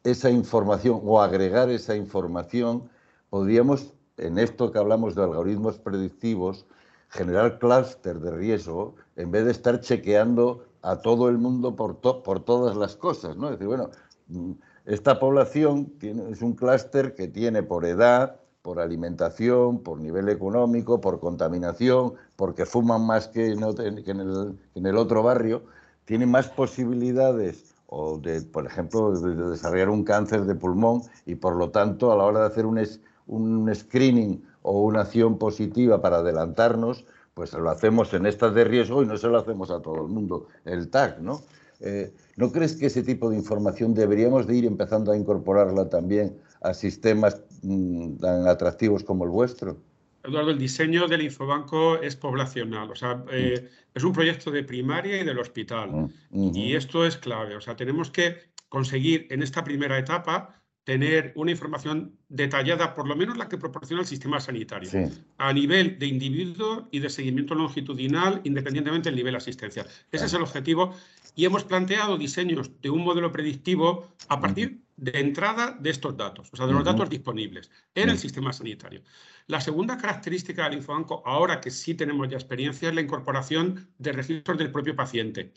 esa 0.03 0.31
información 0.31 1.01
o 1.05 1.23
agregar 1.23 1.71
esa 1.71 1.95
información, 1.95 2.91
podríamos, 3.31 3.95
en 4.23 4.39
esto 4.39 4.71
que 4.71 4.79
hablamos 4.79 5.15
de 5.15 5.23
algoritmos 5.23 5.79
predictivos, 5.79 6.67
generar 7.09 7.59
clúster 7.59 8.21
de 8.21 8.31
riesgo 8.31 8.95
en 9.17 9.31
vez 9.31 9.45
de 9.45 9.51
estar 9.51 9.81
chequeando 9.81 10.65
a 10.83 10.97
todo 10.97 11.29
el 11.29 11.39
mundo 11.39 11.77
por, 11.77 11.97
todas 11.97 12.77
las 12.77 12.97
cosas. 12.97 13.37
¿no? 13.37 13.47
Es 13.47 13.53
decir, 13.53 13.67
bueno, 13.67 13.91
mm, 14.29 14.53
esta 14.87 15.19
población 15.19 15.93
es 16.01 16.43
un 16.43 16.55
clúster 16.55 17.15
que 17.15 17.29
tiene 17.29 17.63
por 17.63 17.85
edad, 17.85 18.37
por 18.63 18.81
alimentación, 18.81 19.81
por 19.83 19.99
nivel 19.99 20.29
económico, 20.29 21.01
por 21.01 21.21
contaminación, 21.21 22.15
porque 22.37 22.65
fuman 22.65 23.05
más 23.05 23.29
que 23.29 23.49
en, 23.49 23.63
el, 23.63 24.59
en 24.75 24.87
el 24.87 24.97
otro 24.97 25.23
barrio, 25.23 25.63
tiene 26.05 26.27
más 26.27 26.49
posibilidades 26.49 27.75
o 27.87 28.19
de, 28.19 28.41
por 28.41 28.67
ejemplo, 28.67 29.13
de 29.13 29.51
desarrollar 29.51 29.91
un 29.91 30.03
cáncer 30.03 30.47
de 30.47 30.55
pulmón 30.55 31.03
y 31.27 31.35
por 31.35 31.57
lo 31.57 31.71
tanto 31.71 32.11
a 32.11 32.17
la 32.17 32.25
hora 32.25 32.41
de 32.41 32.47
hacer 32.47 32.65
un, 32.65 32.79
un 33.27 33.73
screening 33.75 34.43
o 34.63 34.83
una 34.83 35.03
acción 35.03 35.39
positiva 35.39 36.01
para 36.01 36.19
adelantarnos, 36.19 37.05
pues 37.35 37.53
lo 37.55 37.71
hacemos 37.71 38.13
en 38.15 38.27
estas 38.27 38.55
de 38.55 38.65
riesgo 38.65 39.03
y 39.03 39.07
no 39.07 39.17
se 39.17 39.29
lo 39.29 39.39
hacemos 39.39 39.71
a 39.71 39.81
todo 39.81 40.07
el 40.07 40.09
mundo, 40.09 40.49
el 40.65 40.91
TAC, 40.91 41.19
¿no? 41.19 41.43
Eh, 41.81 42.13
¿No 42.37 42.53
crees 42.53 42.77
que 42.77 42.87
ese 42.87 43.03
tipo 43.03 43.31
de 43.31 43.37
información 43.37 43.93
deberíamos 43.93 44.47
de 44.47 44.57
ir 44.57 44.65
empezando 44.67 45.11
a 45.11 45.17
incorporarla 45.17 45.89
también 45.89 46.39
a 46.61 46.75
sistemas 46.75 47.43
mm, 47.63 48.19
tan 48.19 48.47
atractivos 48.47 49.03
como 49.03 49.25
el 49.25 49.31
vuestro? 49.31 49.79
Eduardo, 50.23 50.53
el 50.53 50.59
diseño 50.59 51.09
del 51.09 51.23
Infobanco 51.23 51.97
es 51.97 52.15
poblacional, 52.15 52.89
o 52.93 52.95
sea, 52.95 53.25
eh, 53.33 53.69
es 53.93 54.05
un 54.05 54.13
proyecto 54.13 54.53
de 54.53 54.63
primaria 54.63 55.21
y 55.21 55.25
del 55.25 55.41
hospital. 55.41 56.09
Mm, 56.31 56.55
y 56.55 56.77
esto 56.77 57.05
es 57.05 57.17
clave, 57.17 57.57
o 57.57 57.61
sea, 57.61 57.75
tenemos 57.75 58.11
que 58.11 58.37
conseguir 58.69 59.27
en 59.31 59.43
esta 59.43 59.65
primera 59.65 59.99
etapa 59.99 60.62
tener 60.85 61.33
una 61.37 61.53
información 61.53 62.19
detallada, 62.29 62.95
por 62.95 63.07
lo 63.07 63.15
menos 63.15 63.37
la 63.37 63.49
que 63.49 63.59
proporciona 63.59 64.03
el 64.03 64.09
sistema 64.09 64.41
sanitario, 64.41 64.91
a 65.39 65.53
nivel 65.53 65.99
de 65.99 66.07
individuo 66.07 66.89
y 66.91 66.99
de 66.99 67.09
seguimiento 67.09 67.55
longitudinal, 67.55 68.41
independientemente 68.45 69.09
del 69.09 69.17
nivel 69.17 69.37
asistencial. 69.37 69.87
Ese 70.11 70.27
es 70.27 70.35
el 70.35 70.43
objetivo. 70.43 70.95
Y 71.35 71.45
hemos 71.45 71.65
planteado 71.65 72.19
diseños 72.19 72.71
de 72.81 72.91
un 72.91 73.05
modelo 73.05 73.31
predictivo 73.31 74.09
a 74.29 74.41
partir 74.41 74.83
de 74.97 75.19
entrada 75.19 75.77
de 75.81 75.91
estos 75.91 76.17
datos, 76.17 76.49
o 76.53 76.57
sea, 76.57 76.67
de 76.67 76.73
los 76.73 76.85
datos 76.85 77.09
disponibles 77.09 77.71
en 77.95 78.11
el 78.11 78.19
sistema 78.19 78.53
sanitario. 78.53 79.03
La 79.47 79.61
segunda 79.61 79.97
característica 79.97 80.65
del 80.65 80.79
Infobanco, 80.79 81.23
ahora 81.25 81.61
que 81.61 81.71
sí 81.71 81.95
tenemos 81.95 82.29
ya 82.29 82.37
experiencia, 82.37 82.89
es 82.89 82.95
la 82.95 83.01
incorporación 83.01 83.89
de 83.99 84.13
registros 84.13 84.59
del 84.59 84.71
propio 84.71 84.95
paciente. 84.95 85.53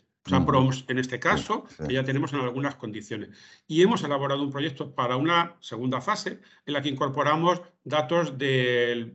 En 0.88 0.98
este 0.98 1.18
caso, 1.18 1.64
que 1.86 1.94
ya 1.94 2.04
tenemos 2.04 2.32
en 2.32 2.40
algunas 2.40 2.74
condiciones. 2.76 3.30
Y 3.66 3.82
hemos 3.82 4.02
elaborado 4.02 4.42
un 4.42 4.50
proyecto 4.50 4.94
para 4.94 5.16
una 5.16 5.56
segunda 5.60 6.00
fase 6.00 6.40
en 6.66 6.72
la 6.72 6.82
que 6.82 6.88
incorporamos 6.88 7.62
datos, 7.84 8.36
de, 8.38 9.12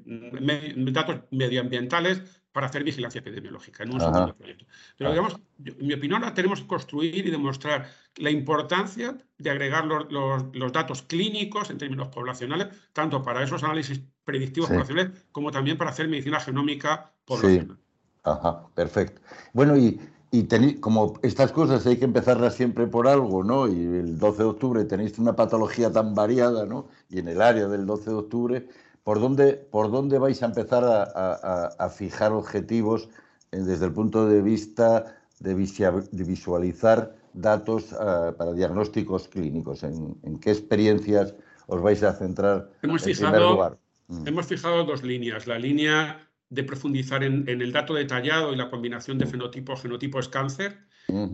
datos 0.91 1.21
medioambientales 1.31 2.41
para 2.51 2.67
hacer 2.67 2.83
vigilancia 2.83 3.19
epidemiológica 3.19 3.83
en 3.83 3.93
un 3.93 3.99
segundo 4.01 4.35
proyecto. 4.35 4.65
Pero 4.97 5.11
digamos, 5.11 5.37
en 5.63 5.87
mi 5.87 5.93
opinión, 5.93 6.21
ahora 6.23 6.33
tenemos 6.33 6.61
que 6.61 6.67
construir 6.67 7.25
y 7.25 7.31
demostrar 7.31 7.89
la 8.17 8.29
importancia 8.29 9.17
de 9.37 9.49
agregar 9.49 9.85
los, 9.85 10.71
datos 10.73 11.01
clínicos 11.03 11.69
en 11.69 11.77
términos 11.77 12.09
poblacionales, 12.09 12.67
tanto 12.93 13.21
para 13.21 13.43
esos 13.43 13.63
análisis 13.63 14.01
predictivos 14.25 14.69
poblacionales 14.69 15.25
como 15.31 15.51
también 15.51 15.77
para 15.77 15.91
hacer 15.91 16.07
medicina 16.07 16.39
genómica 16.39 17.13
poblacional. 17.25 17.77
Sí. 17.77 17.83
Ajá, 18.23 18.67
perfecto. 18.75 19.21
Bueno, 19.53 19.77
y 19.77 19.99
y 20.31 20.75
como 20.79 21.19
estas 21.23 21.51
cosas 21.51 21.85
hay 21.85 21.97
que 21.97 22.05
empezarlas 22.05 22.55
siempre 22.55 22.87
por 22.87 23.07
algo, 23.09 23.43
¿no? 23.43 23.67
Y 23.67 23.81
el 23.81 24.17
12 24.17 24.43
de 24.43 24.49
octubre 24.49 24.85
tenéis 24.85 25.19
una 25.19 25.35
patología 25.35 25.91
tan 25.91 26.15
variada, 26.15 26.65
¿no? 26.65 26.87
Y 27.09 27.19
en 27.19 27.27
el 27.27 27.41
área 27.41 27.67
del 27.67 27.85
12 27.85 28.09
de 28.09 28.15
octubre, 28.15 28.67
¿por 29.03 29.19
dónde, 29.19 29.53
por 29.53 29.91
dónde 29.91 30.19
vais 30.19 30.41
a 30.41 30.45
empezar 30.45 30.85
a, 30.85 31.89
fijar 31.89 32.31
objetivos 32.31 33.09
eh, 33.51 33.57
desde 33.57 33.85
el 33.85 33.91
punto 33.91 34.25
de 34.25 34.41
vista 34.41 35.17
de, 35.39 35.53
visualizar 35.53 37.13
datos 37.33 37.91
ah, 37.99 38.33
para 38.37 38.53
diagnósticos 38.53 39.27
clínicos? 39.27 39.83
¿En, 39.83 40.39
qué 40.39 40.51
experiencias 40.51 41.35
os 41.67 41.81
vais 41.81 42.03
a 42.03 42.13
centrar 42.13 42.69
hemos 42.81 43.05
en 43.05 43.17
primer 43.17 43.41
lugar? 43.41 43.77
Mm. 44.07 44.27
Hemos 44.27 44.45
fijado 44.45 44.85
dos 44.85 45.03
líneas. 45.03 45.45
La 45.45 45.59
línea 45.59 46.30
de 46.51 46.63
profundizar 46.65 47.23
en, 47.23 47.47
el 47.47 47.71
dato 47.71 47.93
detallado 47.93 48.53
y 48.53 48.57
la 48.57 48.69
combinación 48.69 49.17
de 49.17 49.25
fenotipo, 49.25 49.75
genotipo 49.77 50.19
es 50.19 50.27
cáncer. 50.27 50.77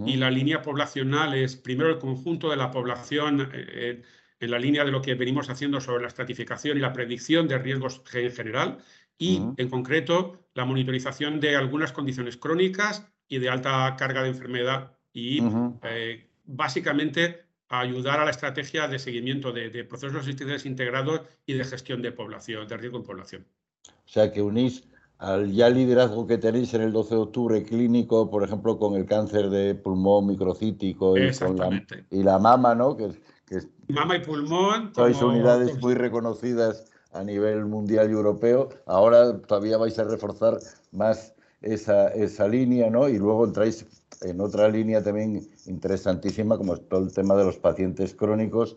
Y 0.06 0.16
la 0.16 0.32
línea 0.32 0.64
poblacional 0.64 1.36
es 1.36 1.56
primero 1.56 1.90
el 1.90 2.00
conjunto 2.00 2.50
de 2.50 2.56
la 2.56 2.72
población 2.72 3.42
eh, 3.42 3.48
eh, 3.54 4.02
en 4.40 4.52
la 4.52 4.58
línea 4.58 4.84
de 4.84 4.92
lo 4.92 5.04
que 5.04 5.14
venimos 5.14 5.52
haciendo 5.52 5.80
sobre 5.82 6.02
la 6.02 6.08
estratificación 6.08 6.78
y 6.78 6.82
la 6.82 6.94
predicción 6.94 7.48
de 7.48 7.60
riesgos 7.60 8.02
en 8.14 8.32
general. 8.32 8.78
Y 9.20 9.42
en 9.58 9.70
concreto 9.70 10.48
la 10.56 10.66
monitorización 10.66 11.40
de 11.40 11.56
algunas 11.56 11.92
condiciones 11.92 12.38
crónicas 12.38 13.08
y 13.28 13.38
de 13.40 13.50
alta 13.50 13.96
carga 14.00 14.24
de 14.24 14.30
enfermedad. 14.30 14.94
Y 15.14 15.44
eh, 15.84 16.30
básicamente 16.46 17.46
ayudar 17.70 18.20
a 18.20 18.26
la 18.26 18.32
estrategia 18.32 18.88
de 18.88 18.98
seguimiento 18.98 19.52
de, 19.52 19.70
de 19.70 19.84
procesos 19.84 20.22
asistenciales 20.22 20.66
integrados 20.66 21.22
y 21.46 21.54
de 21.54 21.66
gestión 21.66 22.02
de 22.02 22.12
población, 22.12 22.68
de 22.68 22.78
riesgo 22.78 22.98
en 22.98 23.04
población. 23.04 23.46
O 23.88 24.10
sea 24.10 24.32
que 24.32 24.42
unís 24.42 24.84
al 25.20 25.52
ya 25.52 25.70
liderazgo 25.70 26.28
que 26.28 26.38
tenéis 26.38 26.74
en 26.74 26.82
el 26.82 26.92
12 26.92 27.16
de 27.16 27.22
octubre 27.22 27.64
clínico, 27.64 28.30
por 28.30 28.44
ejemplo, 28.44 28.78
con 28.78 28.96
el 28.96 29.06
cáncer 29.06 29.50
de 29.50 29.76
pulmón 29.76 30.28
microcítico 30.28 31.18
y, 31.18 31.32
la, 31.32 31.86
y 32.12 32.24
la 32.24 32.40
mama, 32.40 32.76
¿no? 32.76 32.96
Que, 32.96 33.10
que 33.48 33.62
mama 33.88 34.18
y 34.18 34.24
pulmón. 34.24 34.92
Sois 34.94 35.22
unidades 35.22 35.82
muy 35.82 35.96
reconocidas 35.96 36.86
a 37.14 37.24
nivel 37.24 37.66
mundial 37.66 38.10
y 38.10 38.14
europeo. 38.14 38.70
Ahora 38.86 39.40
todavía 39.42 39.78
vais 39.78 39.98
a 39.98 40.04
reforzar 40.04 40.60
más 40.92 41.34
esa, 41.62 42.10
esa 42.10 42.48
línea, 42.48 42.90
¿no? 42.90 43.10
Y 43.10 43.18
luego 43.18 43.46
entráis 43.46 43.86
en 44.22 44.42
otra 44.42 44.70
línea 44.70 45.04
también 45.04 45.48
interesantísima, 45.66 46.58
como 46.58 46.74
es 46.76 46.88
todo 46.88 47.02
el 47.02 47.14
tema 47.14 47.36
de 47.36 47.46
los 47.46 47.58
pacientes 47.58 48.14
crónicos, 48.14 48.76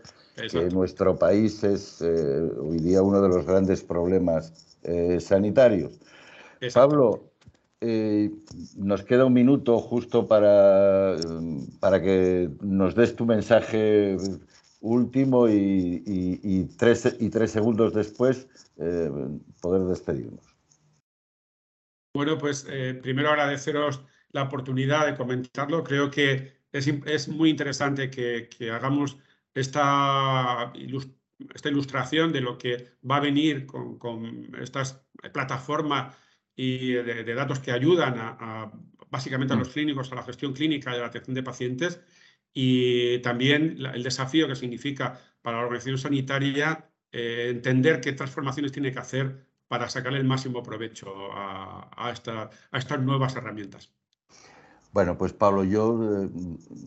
que 0.50 0.58
en 0.58 0.68
nuestro 0.70 1.16
país 1.16 1.62
es 1.64 2.00
eh, 2.00 2.50
hoy 2.60 2.78
día 2.78 3.02
uno 3.02 3.20
de 3.20 3.28
los 3.28 3.44
grandes 3.44 3.82
problemas 3.82 4.76
eh, 4.84 5.18
sanitarios. 5.20 6.00
Pablo, 6.68 7.32
eh, 7.80 8.30
nos 8.76 9.02
queda 9.04 9.24
un 9.24 9.32
minuto 9.32 9.78
justo 9.78 10.26
para, 10.26 11.16
para 11.80 12.02
que 12.02 12.50
nos 12.60 12.94
des 12.94 13.16
tu 13.16 13.24
mensaje 13.24 14.16
último 14.80 15.48
y, 15.48 16.68
tres, 16.76 17.16
y 17.18 17.30
tres 17.30 17.50
segundos 17.52 17.94
después 17.94 18.48
eh, 18.76 19.10
poder 19.62 19.82
despedirnos. 19.82 20.44
Bueno, 22.14 22.36
pues 22.36 22.66
eh, 22.68 22.98
primero 23.00 23.30
agradeceros 23.30 24.02
la 24.32 24.42
oportunidad 24.42 25.06
de 25.06 25.16
comentarlo. 25.16 25.82
Creo 25.82 26.10
que 26.10 26.52
es, 26.72 27.28
muy 27.28 27.50
interesante 27.50 28.10
que, 28.10 28.48
hagamos 28.70 29.16
esta, 29.54 30.72
esta, 31.54 31.68
ilustración 31.68 32.32
de 32.32 32.40
lo 32.42 32.58
que 32.58 32.88
va 33.08 33.16
a 33.16 33.20
venir 33.20 33.64
con, 33.66 33.98
con 33.98 34.54
estas 34.60 35.02
plataformas 35.32 36.14
y 36.62 36.92
de, 36.92 37.34
datos 37.34 37.58
que 37.60 37.72
ayudan 37.72 38.16
a, 38.18 38.70
básicamente 39.10 39.54
a 39.54 39.56
los 39.56 39.70
mm. 39.70 39.72
clínicos 39.72 40.12
a 40.12 40.14
la 40.16 40.22
gestión 40.22 40.52
clínica 40.52 40.92
y 40.92 40.96
a 40.96 41.00
la 41.00 41.06
atención 41.06 41.34
de 41.34 41.42
pacientes 41.42 42.00
y 42.52 43.18
también 43.20 43.78
el 43.94 44.02
desafío 44.02 44.46
que 44.46 44.54
significa 44.54 45.18
para 45.40 45.56
la 45.56 45.62
organización 45.62 45.96
sanitaria 45.96 46.90
eh, 47.12 47.46
entender 47.48 48.02
qué 48.02 48.12
transformaciones 48.12 48.72
tiene 48.72 48.92
que 48.92 48.98
hacer 48.98 49.46
para 49.68 49.88
sacarle 49.88 50.18
el 50.18 50.26
máximo 50.26 50.62
provecho 50.62 51.14
a, 51.32 52.10
esta, 52.12 52.50
a 52.72 52.78
estas 52.78 53.00
nuevas 53.00 53.34
herramientas. 53.36 53.90
Bueno, 54.92 55.16
pues 55.16 55.32
Pablo, 55.32 55.64
yo 55.64 56.24
eh, 56.24 56.28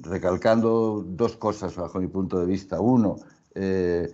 recalcando 0.02 1.04
dos 1.08 1.36
cosas 1.38 1.76
bajo 1.78 2.00
mi 2.00 2.08
punto 2.08 2.40
de 2.40 2.46
vista. 2.46 2.80
Uno, 2.80 3.16
eh, 3.56 4.14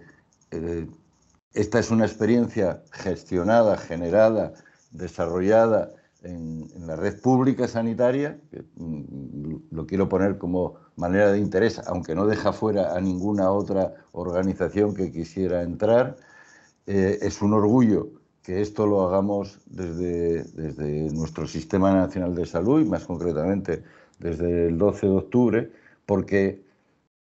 esta 1.53 1.79
es 1.79 1.89
una 1.91 2.05
experiencia 2.05 2.83
gestionada, 2.91 3.75
generada 3.75 4.53
desarrollada 4.91 5.91
en, 6.23 6.67
la 6.85 6.95
red 6.95 7.21
pública 7.21 7.67
sanitaria, 7.67 8.39
que 8.51 8.63
mm, 8.75 9.55
lo 9.71 9.85
quiero 9.85 10.09
poner 10.09 10.37
como 10.37 10.75
manera 10.95 11.31
de 11.31 11.39
interés, 11.39 11.79
aunque 11.87 12.15
no 12.15 12.25
deja 12.25 12.51
fuera 12.53 12.95
a 12.95 13.01
ninguna 13.01 13.51
otra 13.51 13.93
organización 14.11 14.93
que 14.93 15.11
quisiera 15.11 15.61
entrar. 15.61 16.17
Eh, 16.87 17.19
es 17.21 17.41
un 17.41 17.53
orgullo 17.53 18.09
que 18.41 18.61
esto 18.61 18.87
lo 18.87 19.07
hagamos 19.07 19.59
desde, 19.67 20.43
desde 20.43 21.11
nuestro 21.13 21.47
Sistema 21.47 21.93
Nacional 21.93 22.33
de 22.35 22.45
Salud 22.45 22.81
y 22.81 22.85
más 22.85 23.05
concretamente 23.05 23.83
desde 24.17 24.67
el 24.67 24.77
12 24.77 25.07
de 25.07 25.15
octubre, 25.15 25.71
porque 26.05 26.63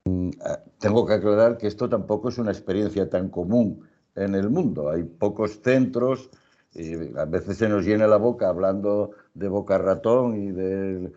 mm, 0.04 0.30
tengo 0.78 1.06
que 1.06 1.14
aclarar 1.14 1.58
que 1.58 1.68
esto 1.68 1.88
tampoco 1.88 2.28
es 2.28 2.38
una 2.38 2.50
experiencia 2.50 3.08
tan 3.08 3.28
común 3.28 3.86
en 4.16 4.34
el 4.34 4.50
mundo. 4.50 4.90
Hay 4.90 5.04
pocos 5.04 5.60
centros 5.62 6.30
y 6.74 7.16
a 7.18 7.24
veces 7.26 7.58
se 7.58 7.68
nos 7.68 7.84
llena 7.84 8.06
la 8.06 8.16
boca 8.16 8.48
hablando 8.48 9.10
de 9.34 9.48
boca 9.48 9.78
ratón 9.78 10.36
y 10.36 10.50
de, 10.50 11.12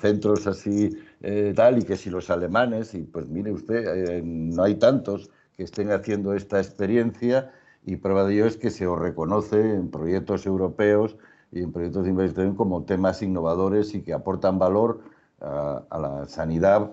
centros 0.00 0.46
así 0.46 0.96
eh, 1.20 1.52
tal, 1.56 1.78
y 1.78 1.82
que 1.82 1.96
si 1.96 2.10
los 2.10 2.30
alemanes, 2.30 2.94
y 2.94 3.02
pues 3.02 3.26
mire 3.28 3.52
usted, 3.52 3.86
eh, 3.86 4.22
no 4.22 4.62
hay 4.62 4.76
tantos 4.76 5.30
que 5.56 5.64
estén 5.64 5.90
haciendo 5.90 6.34
esta 6.34 6.58
experiencia 6.58 7.52
y 7.84 7.96
prueba 7.96 8.24
de 8.24 8.34
ello 8.34 8.46
es 8.46 8.56
que 8.56 8.70
se 8.70 8.86
os 8.86 8.98
reconoce 8.98 9.74
en 9.74 9.90
proyectos 9.90 10.46
europeos 10.46 11.16
y 11.50 11.62
en 11.62 11.72
proyectos 11.72 12.04
de 12.04 12.10
investigación 12.10 12.54
como 12.54 12.84
temas 12.84 13.22
innovadores 13.22 13.94
y 13.94 14.02
que 14.02 14.12
aportan 14.12 14.58
valor 14.58 15.00
a, 15.40 15.82
la 15.90 16.28
sanidad 16.28 16.92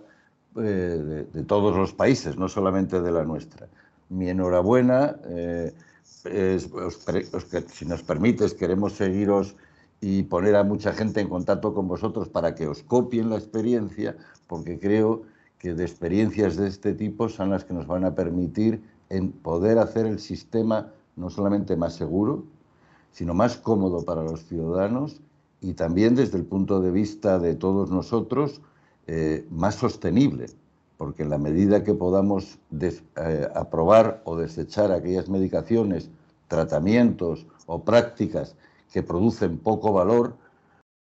eh, 0.55 1.25
de, 1.33 1.43
todos 1.43 1.75
los 1.75 1.93
países, 1.93 2.37
no 2.37 2.47
solamente 2.47 3.01
de 3.01 3.11
la 3.11 3.23
nuestra. 3.23 3.67
Mi 4.09 4.29
enhorabuena 4.29 5.17
si 6.07 7.85
nos 7.85 8.03
permites, 8.03 8.53
queremos 8.53 8.93
seguiros 8.93 9.55
y 10.01 10.23
poner 10.23 10.55
a 10.55 10.63
mucha 10.63 10.93
gente 10.93 11.21
en 11.21 11.29
contacto 11.29 11.73
con 11.73 11.87
vosotros 11.87 12.29
para 12.29 12.53
que 12.55 12.67
os 12.67 12.83
copien 12.83 13.29
la 13.29 13.37
experiencia, 13.37 14.15
porque 14.47 14.79
creo 14.79 15.23
que 15.57 15.73
de 15.73 15.83
experiencias 15.83 16.55
de 16.55 16.67
este 16.67 16.93
tipo 16.93 17.29
son 17.29 17.49
las 17.49 17.63
que 17.63 17.73
nos 17.73 17.87
van 17.87 18.05
a 18.05 18.13
permitir 18.13 18.81
en 19.09 19.31
poder 19.31 19.79
hacer 19.79 20.05
el 20.05 20.19
sistema 20.19 20.91
no 21.15 21.29
solamente 21.29 21.75
más 21.75 21.95
seguro, 21.95 22.43
sino 23.11 23.33
más 23.33 23.57
cómodo 23.57 24.05
para 24.05 24.21
los 24.21 24.45
ciudadanos 24.45 25.19
y 25.61 25.73
también 25.73 26.13
desde 26.13 26.37
el 26.37 26.45
punto 26.45 26.79
de 26.81 26.91
vista 26.91 27.39
de 27.39 27.55
todos 27.55 27.89
nosotros 27.89 28.61
eh, 29.07 29.47
más 29.49 29.75
sostenible 29.75 30.47
porque 30.97 31.23
en 31.23 31.29
la 31.29 31.37
medida 31.37 31.83
que 31.83 31.93
podamos 31.93 32.57
eh, 32.81 33.47
aprobar 33.53 34.21
o 34.25 34.35
desechar 34.35 34.91
aquellas 34.91 35.29
medicaciones, 35.29 36.09
tratamientos 36.47 37.45
o 37.67 37.83
prácticas 37.83 38.55
que 38.91 39.03
producen 39.03 39.57
poco 39.59 39.93
valor, 39.93 40.35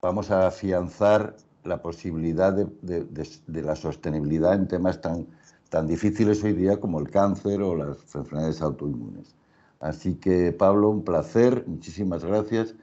vamos 0.02 0.30
a 0.30 0.46
afianzar 0.48 1.36
la 1.64 1.82
posibilidad 1.82 2.52
de, 2.52 3.06
la 3.46 3.76
sostenibilidad 3.76 4.54
en 4.54 4.68
temas 4.68 5.00
tan, 5.00 5.26
tan 5.68 5.86
difíciles 5.86 6.42
hoy 6.42 6.52
día 6.52 6.80
como 6.80 7.00
el 7.00 7.10
cáncer 7.10 7.62
o 7.62 7.74
las 7.76 7.98
enfermedades 8.14 8.62
autoinmunes. 8.62 9.34
Así 9.80 10.14
que 10.14 10.52
Pablo, 10.52 10.90
un 10.90 11.04
placer, 11.04 11.64
muchísimas 11.66 12.24
gracias 12.24 12.74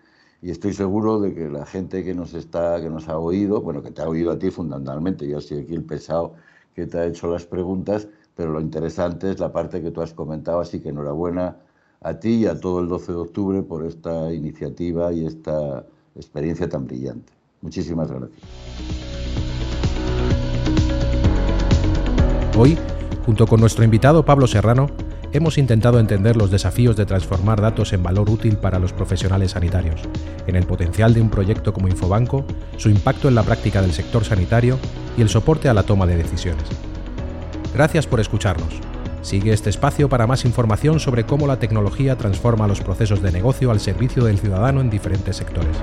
y 0.42 0.52
estoy 0.52 0.74
seguro 0.74 1.20
de 1.20 1.34
que 1.34 1.50
la 1.50 1.66
gente 1.66 2.04
que 2.04 2.14
nos 2.14 2.34
está, 2.34 2.80
que 2.82 2.90
nos 2.90 3.08
ha 3.10 3.18
oído, 3.18 3.62
bueno, 3.62 3.82
que 3.82 3.92
te 3.92 4.02
ha 4.02 4.08
oído 4.08 4.32
a 4.32 4.38
ti 4.38 4.52
fundamentalmente, 4.52 5.28
yo 5.28 5.42
soy 5.42 5.60
aquí 5.60 5.74
el 5.74 5.86
pesado 5.86 6.36
que 6.76 6.88
te 6.88 6.98
ha 6.98 7.06
hecho 7.06 7.32
las 7.32 7.46
preguntas, 7.46 8.08
pero 8.36 8.52
lo 8.52 8.62
interesante 8.62 9.32
es 9.32 9.40
la 9.40 9.52
parte 9.52 9.82
que 9.82 9.92
tú 9.92 10.02
has 10.02 10.14
comentado, 10.14 10.60
así 10.60 10.80
que 10.80 10.90
enhorabuena 10.90 11.58
a 12.02 12.14
ti 12.16 12.36
y 12.36 12.46
a 12.48 12.60
todo 12.60 12.80
el 12.80 12.88
12 12.88 13.12
de 13.12 13.18
octubre 13.18 13.62
por 13.62 13.86
esta 13.86 14.34
iniciativa 14.34 15.14
y 15.14 15.26
esta 15.26 15.86
experiencia 16.16 16.68
tan 16.68 16.86
brillante. 16.86 17.32
Muchísimas 17.62 18.12
gracias. 18.12 18.32
Hoy, 22.58 22.78
junto 23.26 23.48
con 23.48 23.60
nuestro 23.60 23.84
invitado 23.84 24.26
Pablo 24.26 24.48
Serrano, 24.48 24.88
hemos 25.32 25.58
intentado 25.58 26.00
entender 26.00 26.36
los 26.36 26.52
desafíos 26.52 26.96
de 26.96 27.06
transformar 27.06 27.62
datos 27.62 27.94
en 27.94 28.04
valor 28.04 28.30
útil 28.30 28.58
para 28.58 28.80
los 28.80 28.94
profesionales 28.94 29.52
sanitarios, 29.52 30.02
en 30.46 30.56
el 30.56 30.68
potencial 30.68 31.14
de 31.14 31.22
un 31.22 31.30
proyecto 31.30 31.74
como 31.74 31.88
Infobanco, 31.88 32.46
su 32.78 32.90
impacto 32.90 33.28
en 33.28 33.36
la 33.36 33.44
práctica 33.44 33.82
del 33.82 33.94
sector 33.94 34.24
sanitario 34.24 34.78
y 35.18 35.22
el 35.22 35.30
soporte 35.30 35.70
a 35.70 35.74
la 35.74 35.84
toma 35.84 36.06
de 36.06 36.18
decisiones. 36.18 36.66
Gracias 37.74 38.08
por 38.08 38.20
escucharnos. 38.20 38.80
Sigue 39.22 39.54
este 39.54 39.70
espacio 39.70 40.10
para 40.10 40.28
más 40.28 40.44
información 40.44 41.00
sobre 41.00 41.26
cómo 41.26 41.48
la 41.48 41.58
tecnología 41.58 42.18
transforma 42.18 42.68
los 42.68 42.82
procesos 42.82 43.22
de 43.22 43.32
negocio 43.32 43.72
al 43.72 43.80
servicio 43.80 44.26
del 44.26 44.38
ciudadano 44.38 44.82
en 44.82 44.90
diferentes 44.90 45.38
sectores. 45.38 45.78